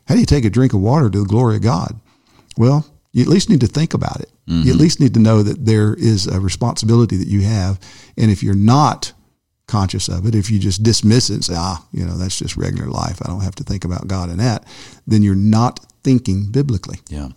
How 0.07 0.15
do 0.15 0.19
you 0.19 0.25
take 0.25 0.45
a 0.45 0.49
drink 0.49 0.73
of 0.73 0.81
water 0.81 1.09
to 1.09 1.19
the 1.19 1.27
glory 1.27 1.55
of 1.55 1.61
God? 1.61 1.99
Well, 2.57 2.85
you 3.11 3.21
at 3.21 3.29
least 3.29 3.49
need 3.49 3.61
to 3.61 3.67
think 3.67 3.93
about 3.93 4.19
it. 4.21 4.29
Mm-hmm. 4.47 4.67
You 4.67 4.73
at 4.73 4.79
least 4.79 4.99
need 4.99 5.13
to 5.13 5.19
know 5.19 5.43
that 5.43 5.65
there 5.65 5.93
is 5.93 6.27
a 6.27 6.39
responsibility 6.39 7.15
that 7.17 7.27
you 7.27 7.41
have. 7.41 7.79
And 8.17 8.31
if 8.31 8.43
you're 8.43 8.55
not 8.55 9.13
conscious 9.67 10.09
of 10.09 10.25
it, 10.25 10.35
if 10.35 10.51
you 10.51 10.59
just 10.59 10.83
dismiss 10.83 11.29
it 11.29 11.35
and 11.35 11.45
say, 11.45 11.53
ah, 11.55 11.85
you 11.91 12.05
know, 12.05 12.17
that's 12.17 12.37
just 12.37 12.57
regular 12.57 12.89
life, 12.89 13.21
I 13.23 13.27
don't 13.27 13.41
have 13.41 13.55
to 13.55 13.63
think 13.63 13.85
about 13.85 14.07
God 14.07 14.29
in 14.29 14.37
that, 14.37 14.65
then 15.07 15.23
you're 15.23 15.35
not 15.35 15.79
thinking 16.03 16.51
biblically. 16.51 16.99
Yeah. 17.09 17.29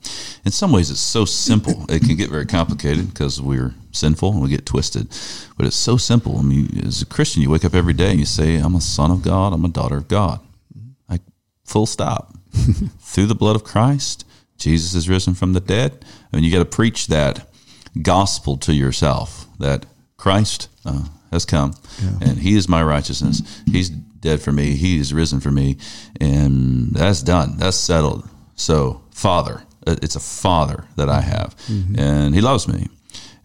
In 0.45 0.53
some 0.53 0.73
ways, 0.73 0.91
it's 0.91 1.01
so 1.01 1.25
simple. 1.25 1.85
it 1.89 2.03
can 2.03 2.17
get 2.17 2.31
very 2.31 2.47
complicated 2.47 3.09
because 3.09 3.41
we're 3.41 3.75
sinful 3.93 4.33
and 4.33 4.43
we 4.43 4.49
get 4.49 4.67
twisted. 4.67 5.09
But 5.57 5.67
it's 5.67 5.77
so 5.77 5.97
simple. 5.97 6.39
I 6.39 6.43
mean, 6.43 6.83
as 6.85 7.03
a 7.03 7.07
Christian, 7.07 7.43
you 7.43 7.51
wake 7.51 7.65
up 7.65 7.75
every 7.75 7.95
day 7.95 8.11
and 8.11 8.21
you 8.21 8.27
say, 8.27 8.57
I'm 8.57 8.75
a 8.75 8.81
son 8.81 9.11
of 9.11 9.23
God, 9.23 9.53
I'm 9.53 9.65
a 9.65 9.69
daughter 9.69 9.97
of 9.97 10.09
God. 10.09 10.41
Like, 11.09 11.23
full 11.65 11.87
stop. 11.87 12.35
Through 13.01 13.27
the 13.27 13.35
blood 13.35 13.57
of 13.57 13.65
Christ, 13.65 14.27
Jesus 14.59 14.95
is 14.95 15.09
risen 15.09 15.35
from 15.35 15.53
the 15.53 15.61
dead. 15.61 16.05
I 16.33 16.37
mean, 16.37 16.45
you 16.45 16.53
got 16.53 16.59
to 16.59 16.65
preach 16.65 17.07
that 17.09 17.47
gospel 18.03 18.57
to 18.59 18.75
yourself 18.75 19.47
that 19.59 19.87
Christ 20.17 20.69
uh, 20.85 21.05
has 21.31 21.45
come 21.45 21.75
yeah. 22.03 22.29
and 22.29 22.39
he 22.39 22.57
is 22.57 22.69
my 22.69 22.83
righteousness. 22.83 23.43
He's 23.71 23.91
dead 23.91 24.41
for 24.41 24.53
me. 24.53 24.75
He 24.75 24.99
is 24.99 25.13
risen 25.15 25.41
for 25.41 25.51
me. 25.51 25.77
And 26.21 26.93
that's 26.93 27.23
done. 27.23 27.57
That's 27.59 27.77
settled. 27.77 28.29
So, 28.57 29.03
Father, 29.11 29.63
it's 29.87 30.17
a 30.17 30.21
Father 30.21 30.85
that 30.97 31.09
I 31.09 31.21
have, 31.21 31.57
mm-hmm. 31.69 31.99
and 31.99 32.35
He 32.35 32.41
loves 32.41 32.67
me. 32.67 32.89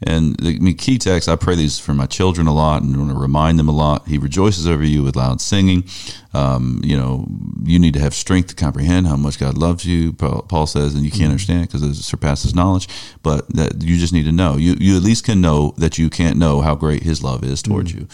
And 0.04 0.36
the 0.38 0.56
I 0.56 0.60
mean, 0.60 0.76
key 0.78 0.98
text, 0.98 1.30
I 1.30 1.36
pray 1.36 1.56
these 1.56 1.78
for 1.78 1.94
my 1.94 2.08
children 2.08 2.48
a 2.48 2.54
lot 2.54 2.82
and 2.82 2.98
want 2.98 3.12
to 3.12 3.16
remind 3.16 3.60
them 3.60 3.70
a 3.70 3.72
lot. 3.72 4.08
He 4.08 4.18
rejoices 4.18 4.68
over 4.68 4.84
you 4.84 5.04
with 5.04 5.16
loud 5.16 5.42
singing. 5.42 5.84
Um, 6.34 6.82
you 6.84 6.98
know, 6.98 7.28
you 7.64 7.78
need 7.78 7.94
to 7.94 8.00
have 8.00 8.16
strength 8.16 8.48
to 8.50 8.56
comprehend 8.56 9.06
how 9.06 9.16
much 9.16 9.38
God 9.38 9.58
loves 9.58 9.86
you, 9.86 10.14
Paul 10.14 10.66
says, 10.66 10.96
and 10.96 11.04
you 11.04 11.12
can't 11.12 11.22
mm-hmm. 11.22 11.32
understand 11.32 11.64
it 11.64 11.68
because 11.68 11.84
it 11.84 12.02
surpasses 12.02 12.56
knowledge. 12.56 12.88
But 13.22 13.48
that 13.56 13.84
you 13.84 13.98
just 13.98 14.14
need 14.14 14.26
to 14.26 14.32
know. 14.32 14.58
You, 14.58 14.76
you 14.80 14.98
at 14.98 15.04
least 15.04 15.26
can 15.26 15.40
know 15.40 15.76
that 15.78 16.00
you 16.00 16.10
can't 16.10 16.38
know 16.38 16.62
how 16.62 16.74
great 16.74 17.04
His 17.04 17.24
love 17.24 17.44
is 17.44 17.62
towards 17.62 17.92
mm-hmm. 17.92 18.02
you. 18.02 18.08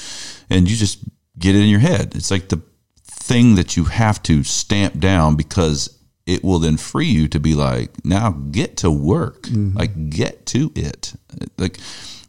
And 0.50 0.70
you 0.70 0.76
just 0.76 1.00
get 1.40 1.56
it 1.56 1.62
in 1.62 1.70
your 1.70 1.80
head. 1.80 2.16
It's 2.16 2.32
like 2.32 2.50
the 2.50 2.62
thing 3.06 3.56
that 3.56 3.78
you 3.78 3.86
have 3.86 4.22
to 4.24 4.44
stamp 4.44 5.00
down 5.00 5.36
because 5.36 5.97
it 6.28 6.44
will 6.44 6.60
then 6.60 6.78
free 6.78 7.08
you 7.08 7.28
to 7.30 7.40
be 7.40 7.56
like, 7.56 8.06
now 8.06 8.32
get 8.52 8.78
to 8.78 8.92
work, 8.92 9.44
mm-hmm. 9.44 9.78
like 9.78 10.10
get 10.10 10.46
to 10.48 10.72
it. 10.76 11.14
Like 11.58 11.78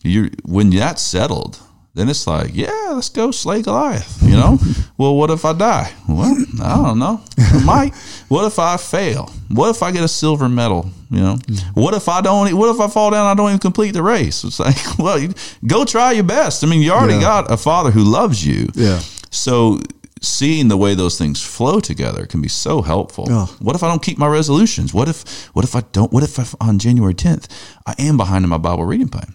you, 0.02 0.30
when 0.44 0.70
that's 0.70 1.02
settled, 1.02 1.60
then 1.94 2.08
it's 2.08 2.28
like, 2.28 2.52
yeah, 2.54 2.92
let's 2.92 3.08
go 3.08 3.32
slay 3.32 3.60
Goliath. 3.60 4.22
You 4.22 4.36
know, 4.36 4.58
well, 4.98 5.16
what 5.16 5.30
if 5.30 5.44
I 5.44 5.52
die? 5.52 5.92
Well, 6.08 6.36
I 6.62 6.76
don't 6.76 7.00
know. 7.00 7.20
I 7.38 7.62
might. 7.64 7.94
What 8.28 8.46
if 8.46 8.60
I 8.60 8.76
fail? 8.76 9.32
What 9.48 9.70
if 9.70 9.82
I 9.82 9.90
get 9.90 10.04
a 10.04 10.08
silver 10.08 10.48
medal? 10.48 10.90
You 11.10 11.20
know, 11.20 11.34
mm-hmm. 11.34 11.80
what 11.80 11.94
if 11.94 12.08
I 12.08 12.20
don't? 12.20 12.56
What 12.56 12.72
if 12.72 12.80
I 12.80 12.88
fall 12.88 13.10
down? 13.10 13.26
I 13.26 13.34
don't 13.34 13.48
even 13.48 13.58
complete 13.58 13.92
the 13.92 14.02
race. 14.02 14.44
It's 14.44 14.60
like, 14.60 14.76
well, 14.98 15.18
you, 15.18 15.34
go 15.66 15.84
try 15.84 16.12
your 16.12 16.24
best. 16.24 16.62
I 16.62 16.68
mean, 16.68 16.82
you 16.82 16.92
already 16.92 17.14
yeah. 17.14 17.20
got 17.20 17.50
a 17.50 17.56
father 17.56 17.90
who 17.90 18.04
loves 18.04 18.46
you. 18.46 18.68
Yeah. 18.74 19.00
So 19.30 19.80
seeing 20.20 20.68
the 20.68 20.76
way 20.76 20.94
those 20.94 21.18
things 21.18 21.42
flow 21.42 21.80
together 21.80 22.26
can 22.26 22.40
be 22.40 22.48
so 22.48 22.82
helpful. 22.82 23.26
Oh. 23.28 23.56
What 23.60 23.76
if 23.76 23.82
I 23.82 23.88
don't 23.88 24.02
keep 24.02 24.18
my 24.18 24.26
resolutions? 24.26 24.92
What 24.94 25.08
if 25.08 25.46
what 25.54 25.64
if 25.64 25.74
I 25.74 25.82
don't 25.92 26.12
what 26.12 26.22
if 26.22 26.38
I, 26.38 26.66
on 26.66 26.78
January 26.78 27.14
10th 27.14 27.48
I 27.86 27.94
am 27.98 28.16
behind 28.16 28.44
in 28.44 28.50
my 28.50 28.58
Bible 28.58 28.84
reading 28.84 29.08
plan? 29.08 29.34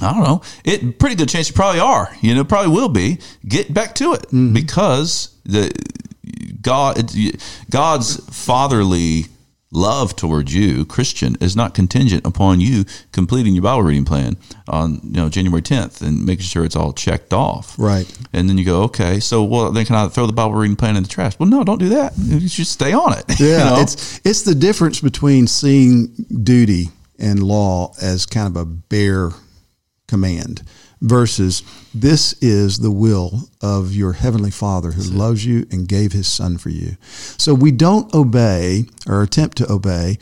I 0.00 0.12
don't 0.12 0.22
know. 0.22 0.42
It 0.64 0.98
pretty 0.98 1.16
good 1.16 1.28
chance 1.28 1.48
you 1.48 1.54
probably 1.54 1.80
are. 1.80 2.14
You 2.20 2.34
know, 2.34 2.44
probably 2.44 2.72
will 2.72 2.88
be. 2.88 3.18
Get 3.46 3.74
back 3.74 3.94
to 3.96 4.12
it 4.12 4.22
mm-hmm. 4.22 4.52
because 4.52 5.36
the 5.44 5.72
God 6.60 7.12
God's 7.70 8.16
fatherly 8.34 9.26
love 9.70 10.16
towards 10.16 10.54
you, 10.54 10.84
Christian, 10.86 11.36
is 11.40 11.54
not 11.54 11.74
contingent 11.74 12.26
upon 12.26 12.60
you 12.60 12.84
completing 13.12 13.54
your 13.54 13.62
Bible 13.62 13.82
reading 13.82 14.04
plan 14.04 14.36
on 14.66 15.00
you 15.04 15.12
know 15.12 15.28
January 15.28 15.62
10th 15.62 16.00
and 16.00 16.24
making 16.24 16.44
sure 16.44 16.64
it's 16.64 16.76
all 16.76 16.92
checked 16.92 17.32
off. 17.32 17.78
Right. 17.78 18.10
And 18.32 18.48
then 18.48 18.58
you 18.58 18.64
go, 18.64 18.82
okay, 18.84 19.20
so 19.20 19.42
well 19.44 19.70
then 19.70 19.84
can 19.84 19.96
I 19.96 20.08
throw 20.08 20.26
the 20.26 20.32
Bible 20.32 20.54
reading 20.54 20.76
plan 20.76 20.96
in 20.96 21.02
the 21.02 21.08
trash? 21.08 21.38
Well, 21.38 21.48
no, 21.48 21.64
don't 21.64 21.78
do 21.78 21.90
that. 21.90 22.14
You 22.16 22.48
should 22.48 22.66
stay 22.66 22.92
on 22.92 23.16
it. 23.18 23.24
Yeah, 23.38 23.46
you 23.46 23.70
know? 23.76 23.80
it's 23.82 24.20
it's 24.24 24.42
the 24.42 24.54
difference 24.54 25.00
between 25.00 25.46
seeing 25.46 26.08
duty 26.42 26.88
and 27.18 27.42
law 27.42 27.92
as 28.02 28.26
kind 28.26 28.48
of 28.48 28.56
a 28.56 28.64
bare 28.64 29.30
command 30.08 30.62
versus 31.00 31.62
this 31.94 32.32
is 32.42 32.78
the 32.78 32.90
will 32.90 33.48
of 33.60 33.94
your 33.94 34.14
heavenly 34.14 34.50
Father 34.50 34.92
who 34.92 35.02
loves 35.02 35.44
you 35.44 35.66
and 35.70 35.88
gave 35.88 36.12
his 36.12 36.26
Son 36.26 36.58
for 36.58 36.70
you. 36.70 36.96
So 37.36 37.54
we 37.54 37.70
don't 37.70 38.12
obey 38.14 38.84
or 39.06 39.22
attempt 39.22 39.56
to 39.58 39.72
obey 39.72 40.18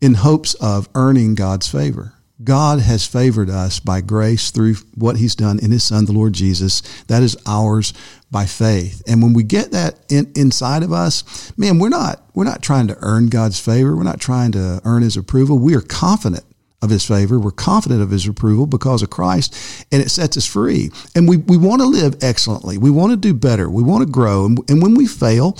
in 0.00 0.14
hopes 0.14 0.54
of 0.54 0.88
earning 0.94 1.34
God's 1.34 1.68
favor. 1.68 2.14
God 2.42 2.80
has 2.80 3.06
favored 3.06 3.48
us 3.48 3.78
by 3.78 4.00
grace 4.00 4.50
through 4.50 4.74
what 4.94 5.16
he's 5.16 5.36
done 5.36 5.60
in 5.60 5.70
his 5.70 5.84
son, 5.84 6.04
the 6.04 6.12
Lord 6.12 6.32
Jesus. 6.32 6.82
That 7.04 7.22
is 7.22 7.36
ours 7.46 7.94
by 8.30 8.44
faith. 8.44 9.02
And 9.06 9.22
when 9.22 9.32
we 9.32 9.44
get 9.44 9.70
that 9.70 10.00
in, 10.10 10.32
inside 10.34 10.82
of 10.82 10.92
us, 10.92 11.52
man, 11.56 11.78
we're 11.78 11.88
not, 11.88 12.22
we're 12.34 12.44
not 12.44 12.60
trying 12.60 12.88
to 12.88 12.96
earn 13.00 13.28
God's 13.28 13.60
favor. 13.60 13.96
We're 13.96 14.02
not 14.02 14.20
trying 14.20 14.50
to 14.52 14.80
earn 14.84 15.02
his 15.02 15.16
approval. 15.16 15.58
We 15.58 15.76
are 15.76 15.80
confident 15.80 16.44
of 16.84 16.90
his 16.90 17.04
favor. 17.04 17.40
We're 17.40 17.50
confident 17.50 18.02
of 18.02 18.10
his 18.10 18.28
approval 18.28 18.66
because 18.66 19.02
of 19.02 19.10
Christ, 19.10 19.86
and 19.90 20.02
it 20.02 20.10
sets 20.10 20.36
us 20.36 20.46
free. 20.46 20.90
And 21.14 21.28
we, 21.28 21.38
we 21.38 21.56
want 21.56 21.80
to 21.80 21.86
live 21.86 22.22
excellently. 22.22 22.78
We 22.78 22.90
want 22.90 23.12
to 23.12 23.16
do 23.16 23.34
better. 23.34 23.68
We 23.68 23.82
want 23.82 24.06
to 24.06 24.12
grow. 24.12 24.44
And, 24.44 24.58
and 24.70 24.82
when 24.82 24.94
we 24.94 25.06
fail, 25.06 25.56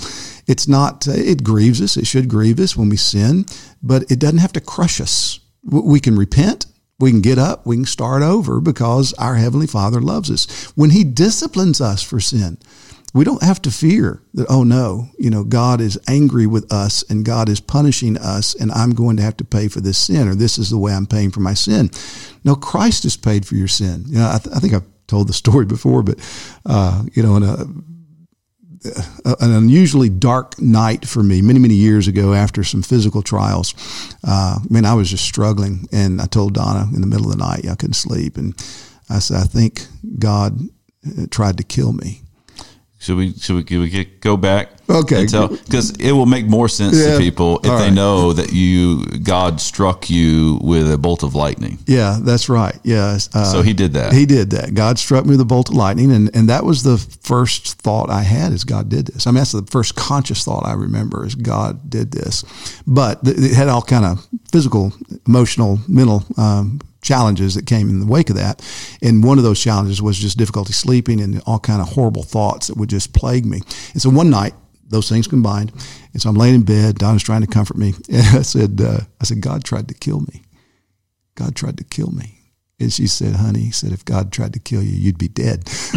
it's 0.47 0.67
not, 0.67 1.07
uh, 1.07 1.13
it 1.13 1.43
grieves 1.43 1.81
us. 1.81 1.97
It 1.97 2.07
should 2.07 2.29
grieve 2.29 2.59
us 2.59 2.77
when 2.77 2.89
we 2.89 2.97
sin, 2.97 3.45
but 3.81 4.09
it 4.09 4.19
doesn't 4.19 4.37
have 4.37 4.53
to 4.53 4.61
crush 4.61 5.01
us. 5.01 5.39
We 5.63 5.99
can 5.99 6.15
repent. 6.15 6.67
We 6.99 7.11
can 7.11 7.21
get 7.21 7.37
up. 7.37 7.65
We 7.65 7.75
can 7.75 7.85
start 7.85 8.21
over 8.21 8.61
because 8.61 9.13
our 9.13 9.35
Heavenly 9.35 9.67
Father 9.67 9.99
loves 9.99 10.31
us. 10.31 10.65
When 10.75 10.91
He 10.91 11.03
disciplines 11.03 11.81
us 11.81 12.01
for 12.01 12.19
sin, 12.19 12.57
we 13.15 13.23
don't 13.23 13.41
have 13.41 13.61
to 13.61 13.71
fear 13.71 14.21
that, 14.33 14.45
oh 14.49 14.63
no, 14.63 15.07
you 15.17 15.29
know, 15.29 15.45
God 15.45 15.79
is 15.79 15.97
angry 16.05 16.45
with 16.45 16.71
us 16.71 17.01
and 17.09 17.23
God 17.23 17.47
is 17.47 17.61
punishing 17.61 18.17
us 18.17 18.53
and 18.53 18.73
I'm 18.73 18.91
going 18.91 19.15
to 19.15 19.23
have 19.23 19.37
to 19.37 19.45
pay 19.45 19.69
for 19.69 19.79
this 19.79 19.97
sin 19.97 20.27
or 20.27 20.35
this 20.35 20.57
is 20.57 20.69
the 20.69 20.77
way 20.77 20.93
I'm 20.93 21.05
paying 21.05 21.31
for 21.31 21.39
my 21.39 21.53
sin. 21.53 21.89
No, 22.43 22.55
Christ 22.55 23.03
has 23.03 23.15
paid 23.15 23.47
for 23.47 23.55
your 23.55 23.69
sin. 23.69 24.03
You 24.07 24.17
know, 24.17 24.29
I, 24.29 24.39
th- 24.39 24.53
I 24.53 24.59
think 24.59 24.73
I've 24.73 24.83
told 25.07 25.29
the 25.29 25.33
story 25.33 25.65
before, 25.65 26.03
but, 26.03 26.19
uh, 26.65 27.03
you 27.13 27.23
know, 27.23 27.37
in 27.37 27.43
a, 27.43 27.65
an 29.39 29.53
unusually 29.53 30.09
dark 30.09 30.59
night 30.61 31.07
for 31.07 31.23
me 31.23 31.41
many, 31.41 31.59
many 31.59 31.73
years 31.73 32.09
ago 32.09 32.33
after 32.33 32.65
some 32.65 32.81
physical 32.81 33.21
trials. 33.21 33.73
Uh, 34.27 34.59
I 34.59 34.67
mean, 34.69 34.83
I 34.83 34.93
was 34.93 35.09
just 35.09 35.23
struggling, 35.23 35.87
and 35.93 36.21
I 36.21 36.25
told 36.25 36.53
Donna 36.53 36.87
in 36.93 36.99
the 36.99 37.07
middle 37.07 37.31
of 37.31 37.31
the 37.31 37.43
night 37.43 37.65
I 37.65 37.75
couldn't 37.75 37.93
sleep, 37.93 38.37
and 38.37 38.53
I 39.09 39.19
said, 39.19 39.37
I 39.37 39.45
think 39.45 39.87
God 40.19 40.59
uh, 41.07 41.27
tried 41.31 41.57
to 41.57 41.63
kill 41.63 41.93
me. 41.93 42.24
Should 43.05 43.17
we 43.17 43.33
should 43.33 43.55
we, 43.55 43.65
should 43.67 43.79
we 43.81 43.89
get, 43.89 44.19
go 44.19 44.35
back? 44.35 44.69
Okay, 44.89 45.25
because 45.25 45.91
it 45.99 46.11
will 46.11 46.25
make 46.25 46.47
more 46.47 46.67
sense 46.67 46.97
yeah. 46.97 47.11
to 47.13 47.17
people 47.19 47.59
if 47.59 47.69
All 47.69 47.77
they 47.77 47.85
right. 47.85 47.93
know 47.93 48.33
that 48.33 48.51
you 48.51 49.05
God 49.19 49.61
struck 49.61 50.09
you 50.09 50.57
with 50.63 50.91
a 50.91 50.97
bolt 50.97 51.21
of 51.21 51.35
lightning. 51.35 51.77
Yeah, 51.85 52.17
that's 52.19 52.49
right. 52.49 52.75
Yes. 52.83 53.29
Uh, 53.31 53.43
so 53.43 53.61
he 53.61 53.73
did 53.73 53.93
that. 53.93 54.11
He 54.11 54.25
did 54.25 54.49
that. 54.51 54.73
God 54.73 54.97
struck 54.97 55.25
me 55.25 55.31
with 55.31 55.41
a 55.41 55.45
bolt 55.45 55.69
of 55.69 55.75
lightning, 55.75 56.11
and 56.11 56.35
and 56.35 56.49
that 56.49 56.65
was 56.65 56.81
the 56.81 56.97
first 56.97 57.79
thought 57.81 58.09
I 58.09 58.23
had 58.23 58.51
is 58.51 58.63
God 58.63 58.89
did 58.89 59.05
this. 59.05 59.27
I 59.27 59.29
mean, 59.29 59.37
that's 59.37 59.51
the 59.51 59.61
first 59.69 59.95
conscious 59.95 60.43
thought 60.43 60.65
I 60.65 60.73
remember 60.73 61.27
is 61.27 61.35
God 61.35 61.87
did 61.87 62.09
this, 62.09 62.43
but 62.87 63.19
it 63.23 63.53
had 63.53 63.67
all 63.67 63.83
kind 63.83 64.05
of 64.05 64.27
physical, 64.51 64.93
emotional, 65.27 65.77
mental. 65.87 66.23
Um, 66.37 66.81
challenges 67.05 67.55
that 67.55 67.65
came 67.65 67.87
in 67.89 67.99
the 68.01 68.05
wake 68.05 68.29
of 68.29 68.35
that. 68.35 68.61
And 69.01 69.23
one 69.23 69.37
of 69.37 69.43
those 69.43 69.61
challenges 69.61 70.01
was 70.01 70.17
just 70.17 70.37
difficulty 70.37 70.73
sleeping 70.73 71.21
and 71.21 71.41
all 71.45 71.59
kind 71.59 71.81
of 71.81 71.89
horrible 71.89 72.23
thoughts 72.23 72.67
that 72.67 72.77
would 72.77 72.89
just 72.89 73.13
plague 73.13 73.45
me. 73.45 73.61
And 73.93 74.01
so 74.01 74.09
one 74.09 74.29
night, 74.29 74.53
those 74.87 75.09
things 75.09 75.27
combined, 75.27 75.71
and 76.13 76.21
so 76.21 76.29
I'm 76.29 76.35
laying 76.35 76.55
in 76.55 76.63
bed. 76.63 76.95
Donna's 76.95 77.23
trying 77.23 77.41
to 77.41 77.47
comfort 77.47 77.77
me, 77.77 77.93
and 78.09 78.37
I 78.37 78.41
said, 78.43 78.79
uh, 78.79 78.99
"I 79.19 79.23
said 79.23 79.41
God 79.41 79.63
tried 79.63 79.87
to 79.87 79.93
kill 79.93 80.19
me. 80.21 80.43
God 81.35 81.55
tried 81.55 81.77
to 81.77 81.83
kill 81.83 82.11
me." 82.11 82.39
And 82.79 82.93
she 82.93 83.07
said, 83.07 83.35
"Honey," 83.35 83.71
said, 83.71 83.91
"if 83.93 84.05
God 84.05 84.31
tried 84.31 84.53
to 84.53 84.59
kill 84.59 84.83
you, 84.83 84.91
you'd 84.95 85.17
be 85.17 85.27
dead." 85.27 85.67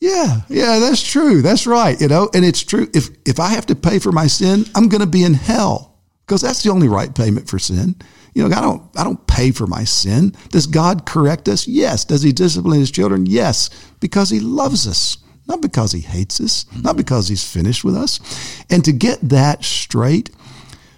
yeah, 0.00 0.42
yeah, 0.48 0.78
that's 0.78 1.02
true. 1.02 1.40
That's 1.40 1.66
right. 1.66 1.98
You 1.98 2.08
know, 2.08 2.28
and 2.34 2.44
it's 2.44 2.62
true. 2.62 2.88
If 2.92 3.08
if 3.24 3.40
I 3.40 3.48
have 3.48 3.66
to 3.66 3.74
pay 3.74 3.98
for 3.98 4.12
my 4.12 4.26
sin, 4.26 4.66
I'm 4.74 4.88
going 4.88 5.00
to 5.00 5.06
be 5.06 5.24
in 5.24 5.34
hell 5.34 5.91
because 6.26 6.40
that's 6.40 6.62
the 6.62 6.70
only 6.70 6.88
right 6.88 7.14
payment 7.14 7.48
for 7.48 7.58
sin. 7.58 7.96
You 8.34 8.48
know, 8.48 8.56
I 8.56 8.60
don't, 8.60 8.82
I 8.96 9.04
don't 9.04 9.26
pay 9.26 9.50
for 9.50 9.66
my 9.66 9.84
sin. 9.84 10.34
Does 10.48 10.66
God 10.66 11.04
correct 11.04 11.48
us? 11.48 11.68
Yes. 11.68 12.04
Does 12.04 12.22
he 12.22 12.32
discipline 12.32 12.80
his 12.80 12.90
children? 12.90 13.26
Yes. 13.26 13.68
Because 14.00 14.30
he 14.30 14.40
loves 14.40 14.86
us, 14.86 15.18
not 15.46 15.60
because 15.60 15.92
he 15.92 16.00
hates 16.00 16.40
us, 16.40 16.64
not 16.82 16.96
because 16.96 17.28
he's 17.28 17.44
finished 17.44 17.84
with 17.84 17.94
us. 17.94 18.64
And 18.70 18.84
to 18.84 18.92
get 18.92 19.18
that 19.28 19.64
straight, 19.64 20.30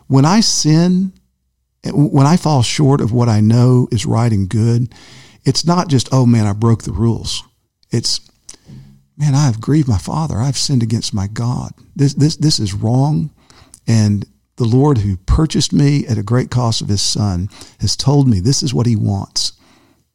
when 0.06 0.24
I 0.24 0.40
sin, 0.40 1.12
when 1.92 2.26
I 2.26 2.36
fall 2.36 2.62
short 2.62 3.00
of 3.00 3.12
what 3.12 3.28
I 3.28 3.40
know 3.40 3.88
is 3.90 4.06
right 4.06 4.30
and 4.30 4.48
good, 4.48 4.94
it's 5.44 5.66
not 5.66 5.88
just, 5.88 6.08
oh 6.12 6.26
man, 6.26 6.46
I 6.46 6.52
broke 6.52 6.82
the 6.84 6.92
rules. 6.92 7.42
It's, 7.90 8.20
man, 9.16 9.34
I 9.34 9.46
have 9.46 9.60
grieved 9.60 9.88
my 9.88 9.98
father. 9.98 10.36
I've 10.36 10.56
sinned 10.56 10.82
against 10.82 11.14
my 11.14 11.26
God. 11.26 11.72
This, 11.96 12.14
this, 12.14 12.36
this 12.36 12.58
is 12.60 12.74
wrong. 12.74 13.30
And 13.86 14.24
the 14.56 14.64
Lord 14.64 14.98
who 14.98 15.16
purchased 15.16 15.72
me 15.72 16.06
at 16.06 16.18
a 16.18 16.22
great 16.22 16.50
cost 16.50 16.80
of 16.80 16.88
his 16.88 17.02
son 17.02 17.48
has 17.80 17.96
told 17.96 18.28
me 18.28 18.40
this 18.40 18.62
is 18.62 18.72
what 18.72 18.86
he 18.86 18.96
wants. 18.96 19.52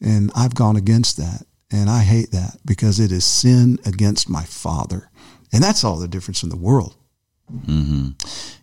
And 0.02 0.32
I've 0.36 0.56
gone 0.56 0.76
against 0.76 1.18
that. 1.18 1.46
And 1.72 1.90
I 1.90 2.02
hate 2.02 2.32
that 2.32 2.58
because 2.66 3.00
it 3.00 3.12
is 3.12 3.26
sin 3.26 3.80
against 3.86 4.30
my 4.30 4.44
father. 4.44 5.10
And 5.52 5.64
that's 5.64 5.84
all 5.84 5.98
the 5.98 6.08
difference 6.08 6.42
in 6.42 6.50
the 6.50 6.58
world. 6.58 6.96
Mm-hmm. 7.52 8.10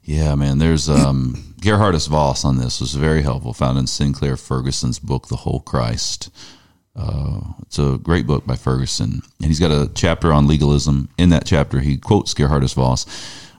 Yeah, 0.04 0.34
man. 0.34 0.58
There's 0.58 0.88
um, 0.88 1.54
Geerhardus 1.60 2.08
Vos 2.08 2.44
on 2.44 2.58
this 2.58 2.80
was 2.80 2.94
very 2.94 3.22
helpful. 3.22 3.52
Found 3.52 3.78
in 3.78 3.86
Sinclair 3.86 4.36
Ferguson's 4.36 4.98
book, 4.98 5.28
The 5.28 5.36
Whole 5.36 5.60
Christ. 5.60 6.30
Uh, 6.94 7.40
it's 7.62 7.78
a 7.78 7.98
great 7.98 8.26
book 8.26 8.46
by 8.46 8.56
Ferguson, 8.56 9.20
and 9.42 9.48
he's 9.48 9.60
got 9.60 9.70
a 9.70 9.90
chapter 9.94 10.32
on 10.32 10.46
legalism. 10.46 11.10
In 11.18 11.28
that 11.28 11.44
chapter, 11.44 11.80
he 11.80 11.98
quotes 11.98 12.32
Geerhardus 12.32 12.74
Vos 12.74 13.04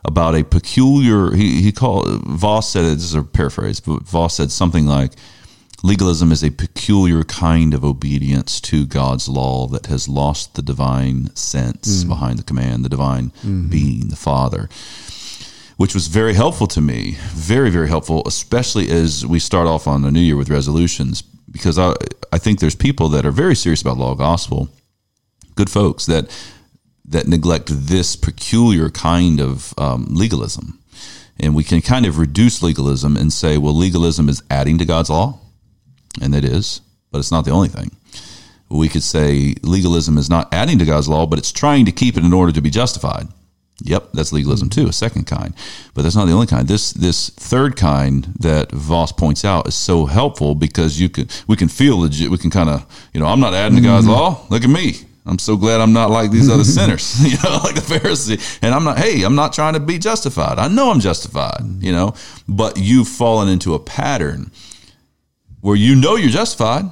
about 0.08 0.36
a 0.36 0.44
peculiar. 0.44 1.32
He 1.32 1.62
he 1.62 1.72
called 1.72 2.08
Vos 2.24 2.70
said 2.70 2.86
it. 2.86 2.96
This 2.96 3.04
is 3.04 3.14
a 3.14 3.24
paraphrase, 3.24 3.80
but 3.80 4.04
Vos 4.04 4.36
said 4.36 4.52
something 4.52 4.86
like, 4.86 5.14
"Legalism 5.84 6.32
is 6.32 6.44
a 6.44 6.50
peculiar 6.50 7.24
kind 7.24 7.74
of 7.74 7.84
obedience 7.84 8.62
to 8.62 8.86
God's 8.86 9.28
law 9.28 9.68
that 9.68 9.88
has 9.88 10.08
lost 10.08 10.56
the 10.56 10.62
divine 10.62 11.36
sense 11.36 12.04
mm. 12.04 12.08
behind 12.08 12.40
the 12.40 12.44
command, 12.44 12.86
the 12.86 12.90
divine 12.90 13.30
mm-hmm. 13.30 13.68
being, 13.68 14.08
the 14.08 14.16
Father." 14.16 14.70
Which 15.76 15.94
was 15.94 16.08
very 16.08 16.34
helpful 16.34 16.66
to 16.68 16.82
me, 16.82 17.18
very, 17.34 17.70
very 17.70 17.88
helpful, 17.88 18.24
especially 18.26 18.90
as 18.90 19.28
we 19.28 19.38
start 19.38 19.68
off 19.68 19.86
on 19.86 20.02
the 20.02 20.10
new 20.10 20.22
year 20.22 20.36
with 20.36 20.50
resolutions 20.50 21.22
because 21.52 21.78
I 21.78 21.94
I 22.32 22.38
think 22.38 22.60
there's 22.60 22.76
people 22.76 23.10
that 23.10 23.26
are 23.26 23.32
very 23.32 23.56
serious 23.56 23.82
about 23.82 23.98
law 23.98 24.16
gospel, 24.16 24.70
good 25.56 25.70
folks 25.70 26.06
that 26.06 26.30
that 27.08 27.28
neglect 27.28 27.70
this 27.72 28.16
peculiar 28.16 28.90
kind 28.90 29.40
of 29.40 29.74
um, 29.78 30.08
legalism, 30.10 30.80
and 31.40 31.56
we 31.56 31.64
can 31.64 31.82
kind 31.82 32.06
of 32.06 32.18
reduce 32.18 32.62
legalism 32.62 33.16
and 33.16 33.32
say, 33.32 33.58
well, 33.58 33.74
legalism 33.74 34.30
is 34.30 34.44
adding 34.50 34.78
to 34.78 34.86
God's 34.86 35.10
law, 35.10 35.40
and 36.22 36.36
it 36.36 36.44
is, 36.44 36.82
but 37.12 37.20
it's 37.20 37.32
not 37.32 37.46
the 37.46 37.52
only 37.52 37.70
thing. 37.70 37.92
We 38.70 38.90
could 38.90 39.04
say 39.04 39.56
legalism 39.62 40.18
is 40.18 40.30
not 40.30 40.54
adding 40.54 40.78
to 40.80 40.86
God's 40.86 41.08
law, 41.08 41.26
but 41.26 41.40
it's 41.40 41.54
trying 41.54 41.86
to 41.86 41.92
keep 41.92 42.18
it 42.18 42.26
in 42.26 42.34
order 42.34 42.52
to 42.52 42.62
be 42.62 42.70
justified. 42.70 43.28
Yep, 43.84 44.10
that's 44.14 44.34
legalism 44.34 44.70
too, 44.70 44.88
a 44.88 44.94
second 44.94 45.26
kind. 45.26 45.54
But 45.94 46.02
that's 46.02 46.16
not 46.16 46.26
the 46.26 46.34
only 46.34 46.48
kind. 46.48 46.68
This 46.68 46.92
this 46.94 47.30
third 47.30 47.76
kind 47.76 48.26
that 48.40 48.72
Vos 48.72 49.12
points 49.12 49.46
out 49.46 49.68
is 49.68 49.76
so 49.76 50.08
helpful 50.08 50.56
because 50.56 51.00
you 51.00 51.10
can 51.10 51.28
we 51.48 51.56
can 51.56 51.68
feel 51.68 52.00
legit. 52.00 52.32
We 52.32 52.40
can 52.40 52.50
kind 52.50 52.70
of 52.70 53.10
you 53.14 53.20
know 53.20 53.28
I'm 53.28 53.40
not 53.40 53.54
adding 53.54 53.78
to 53.78 53.84
God's 53.84 54.08
mm-hmm. 54.08 54.16
law. 54.16 54.46
Look 54.50 54.64
at 54.64 54.70
me. 54.70 54.96
I'm 55.28 55.40
so 55.40 55.58
glad 55.58 55.82
I'm 55.82 55.94
not 55.94 56.10
like 56.10 56.32
these 56.32 56.50
other 56.50 56.64
sinners, 56.78 57.22
you 57.32 57.38
know, 57.44 57.60
like 57.64 57.76
the 57.76 57.82
Pharisee. 57.82 58.60
And 58.62 58.74
I'm 58.74 58.84
not. 58.84 58.98
Hey, 58.98 59.24
I'm 59.24 59.36
not 59.36 59.54
trying 59.54 59.74
to 59.74 59.80
be 59.80 60.00
justified. 60.00 60.60
I 60.60 60.68
know 60.68 60.92
I'm 60.92 61.00
justified, 61.00 61.62
you 61.80 61.92
know. 61.92 62.14
But 62.48 62.78
you've 62.78 63.08
fallen 63.08 63.50
into 63.50 63.74
a 63.74 63.80
pattern 63.80 64.52
where 65.62 65.76
you 65.76 65.96
know 65.96 66.16
you're 66.16 66.30
justified, 66.30 66.86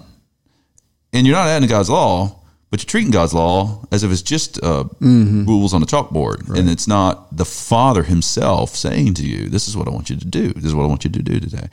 and 1.13 1.25
you're 1.25 1.35
not 1.35 1.47
adding 1.47 1.67
to 1.67 1.71
God's 1.71 1.89
law 1.89 2.41
but 2.75 2.81
you're 2.81 2.89
treating 2.89 3.11
God's 3.11 3.33
law 3.33 3.85
as 3.89 4.03
if 4.03 4.11
it's 4.11 4.21
just 4.21 4.61
uh, 4.61 4.83
mm-hmm. 4.99 5.45
rules 5.45 5.73
on 5.73 5.81
a 5.81 5.85
chalkboard, 5.85 6.49
right. 6.49 6.59
and 6.59 6.69
it's 6.69 6.89
not 6.89 7.33
the 7.35 7.45
Father 7.45 8.03
Himself 8.03 8.71
saying 8.71 9.13
to 9.13 9.25
you, 9.25 9.47
"This 9.47 9.69
is 9.69 9.77
what 9.77 9.87
I 9.87 9.91
want 9.91 10.09
you 10.09 10.17
to 10.17 10.25
do. 10.25 10.51
This 10.51 10.65
is 10.65 10.75
what 10.75 10.83
I 10.83 10.87
want 10.87 11.05
you 11.05 11.09
to 11.11 11.21
do 11.21 11.39
today." 11.39 11.69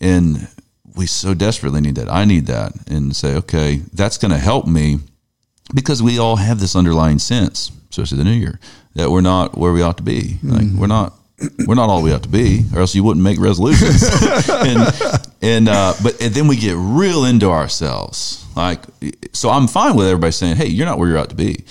And 0.00 0.46
we 0.94 1.06
so 1.06 1.34
desperately 1.34 1.80
need 1.80 1.96
that. 1.96 2.08
I 2.08 2.24
need 2.24 2.46
that, 2.46 2.72
and 2.86 3.16
say, 3.16 3.34
"Okay, 3.34 3.82
that's 3.92 4.18
going 4.18 4.30
to 4.30 4.38
help 4.38 4.68
me," 4.68 5.00
because 5.74 6.02
we 6.02 6.18
all 6.18 6.36
have 6.36 6.60
this 6.60 6.76
underlying 6.76 7.18
sense, 7.18 7.70
especially 7.90 8.18
the 8.18 8.24
New 8.24 8.32
Year, 8.32 8.58
that 8.94 9.10
we're 9.10 9.20
not 9.20 9.56
where 9.56 9.72
we 9.72 9.82
ought 9.82 9.96
to 9.98 10.02
be. 10.02 10.38
Mm-hmm. 10.42 10.50
Like 10.50 10.80
we're 10.80 10.86
not 10.86 11.14
we're 11.66 11.74
not 11.74 11.88
all 11.88 12.02
we 12.02 12.12
ought 12.12 12.22
to 12.22 12.28
be, 12.28 12.64
or 12.74 12.80
else 12.80 12.94
you 12.94 13.02
wouldn't 13.02 13.24
make 13.24 13.40
resolutions. 13.40 14.02
and 14.50 15.22
and 15.42 15.68
uh, 15.68 15.94
but 16.02 16.20
and 16.20 16.34
then 16.34 16.48
we 16.48 16.56
get 16.56 16.74
real 16.76 17.24
into 17.24 17.50
ourselves. 17.50 18.44
Like, 18.56 18.80
so 19.32 19.50
I'm 19.50 19.68
fine 19.68 19.96
with 19.96 20.06
everybody 20.06 20.32
saying, 20.32 20.56
"Hey, 20.56 20.66
you're 20.66 20.86
not 20.86 20.98
where 20.98 21.08
you're 21.08 21.18
out 21.18 21.30
to 21.30 21.36
be." 21.36 21.64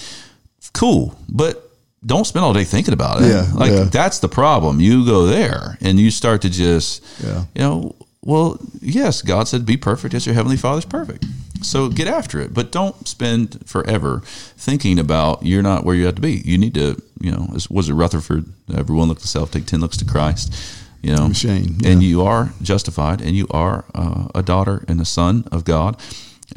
Cool, 0.73 1.15
but 1.27 1.69
don't 2.05 2.25
spend 2.25 2.45
all 2.45 2.53
day 2.53 2.63
thinking 2.63 2.93
about 2.93 3.21
it. 3.21 3.27
Yeah, 3.27 3.47
like 3.53 3.71
yeah. 3.71 3.83
that's 3.83 4.19
the 4.19 4.29
problem. 4.29 4.79
You 4.79 5.05
go 5.05 5.25
there 5.25 5.77
and 5.81 5.99
you 5.99 6.11
start 6.11 6.41
to 6.43 6.49
just, 6.49 7.03
yeah. 7.23 7.45
you 7.53 7.61
know, 7.61 7.95
well, 8.21 8.59
yes, 8.81 9.21
God 9.21 9.47
said, 9.47 9.65
"Be 9.65 9.77
perfect 9.77 10.13
as 10.13 10.25
your 10.25 10.35
heavenly 10.35 10.57
Father's 10.57 10.85
perfect." 10.85 11.25
So 11.61 11.89
get 11.89 12.07
after 12.07 12.39
it, 12.39 12.53
but 12.53 12.71
don't 12.71 13.07
spend 13.07 13.67
forever 13.67 14.21
thinking 14.25 14.99
about 14.99 15.45
you're 15.45 15.61
not 15.61 15.83
where 15.85 15.95
you 15.95 16.05
have 16.05 16.15
to 16.15 16.21
be. 16.21 16.41
You 16.45 16.57
need 16.57 16.73
to, 16.75 17.01
you 17.19 17.31
know, 17.31 17.49
was 17.69 17.89
it 17.89 17.93
Rutherford? 17.93 18.45
Everyone 18.73 19.07
look 19.07 19.19
to 19.19 19.27
self, 19.27 19.51
take 19.51 19.65
ten 19.65 19.81
looks 19.81 19.97
to 19.97 20.05
Christ. 20.05 20.53
You 21.01 21.15
know, 21.15 21.31
Shane, 21.31 21.77
yeah. 21.79 21.91
and 21.91 22.03
you 22.03 22.23
are 22.23 22.51
justified, 22.61 23.21
and 23.21 23.35
you 23.35 23.47
are 23.51 23.85
uh, 23.95 24.27
a 24.35 24.43
daughter 24.43 24.83
and 24.89 24.99
a 24.99 25.05
son 25.05 25.47
of 25.49 25.63
God, 25.63 25.97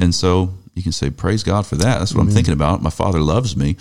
and 0.01 0.13
so 0.13 0.55
you 0.75 0.83
can 0.83 0.91
say, 0.91 1.11
"Praise 1.11 1.45
God 1.45 1.65
for 1.65 1.77
that." 1.77 2.01
That's 2.01 2.13
what 2.13 2.23
Amen. 2.23 2.31
I'm 2.31 2.35
thinking 2.35 2.55
about. 2.55 2.83
My 2.83 2.91
Father 2.91 3.21
loves 3.21 3.57
me, 3.57 3.77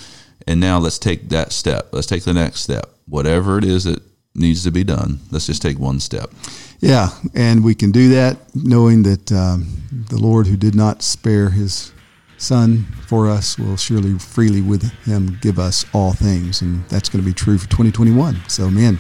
and 0.46 0.60
now 0.60 0.78
let's 0.78 1.00
take 1.00 1.30
that 1.30 1.52
step. 1.52 1.90
Let's 1.92 2.06
take 2.06 2.26
the 2.26 2.34
next 2.34 2.62
step. 2.62 2.92
Whatever 3.08 3.58
it 3.58 3.64
is 3.64 3.86
that 3.86 4.04
needs 4.34 4.64
to 4.64 4.72
be 4.72 4.84
done, 4.84 5.20
let's 5.32 5.48
just 5.48 5.62
take 5.62 5.80
one 5.80 6.00
step. 6.00 6.32
Yeah, 6.80 7.10
and 7.36 7.64
we 7.64 7.76
can 7.76 7.92
do 7.92 8.10
that 8.10 8.38
knowing 8.56 9.04
that 9.04 9.32
um, 9.32 9.68
the 9.92 10.18
Lord, 10.18 10.48
who 10.48 10.58
did 10.58 10.76
not 10.76 11.04
spare 11.04 11.50
His 11.50 11.92
Son 12.38 12.86
for 13.06 13.30
us, 13.30 13.58
will 13.60 13.78
surely 13.78 14.18
freely 14.18 14.62
with 14.62 14.92
Him 15.04 15.38
give 15.42 15.60
us 15.60 15.86
all 15.94 16.14
things, 16.14 16.62
and 16.62 16.84
that's 16.86 17.10
going 17.10 17.24
to 17.24 17.28
be 17.28 17.34
true 17.34 17.58
for 17.58 17.70
2021. 17.70 18.42
So, 18.48 18.70
man, 18.70 19.00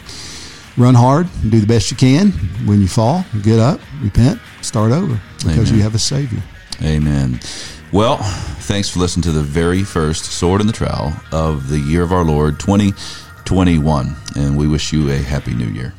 run 0.77 0.93
hard, 0.93 1.27
do 1.49 1.59
the 1.59 1.67
best 1.67 1.89
you 1.89 1.97
can. 1.97 2.31
When 2.67 2.81
you 2.81 2.87
fall, 2.87 3.25
get 3.41 3.59
up, 3.59 3.79
repent, 4.01 4.39
start 4.61 4.91
over 4.91 5.19
because 5.37 5.69
Amen. 5.69 5.75
you 5.75 5.81
have 5.81 5.95
a 5.95 5.99
Savior. 5.99 6.43
Amen. 6.83 7.39
Well, 7.91 8.17
thanks 8.17 8.89
for 8.89 8.99
listening 8.99 9.23
to 9.23 9.31
the 9.31 9.43
very 9.43 9.83
first 9.83 10.25
Sword 10.25 10.61
and 10.61 10.69
the 10.69 10.73
Trowel 10.73 11.13
of 11.31 11.67
the 11.67 11.79
year 11.79 12.03
of 12.03 12.13
our 12.13 12.23
Lord 12.23 12.59
2021, 13.51 14.15
and 14.37 14.55
we 14.55 14.65
wish 14.65 14.93
you 14.93 15.11
a 15.11 15.17
happy 15.17 15.53
new 15.53 15.67
year. 15.67 15.93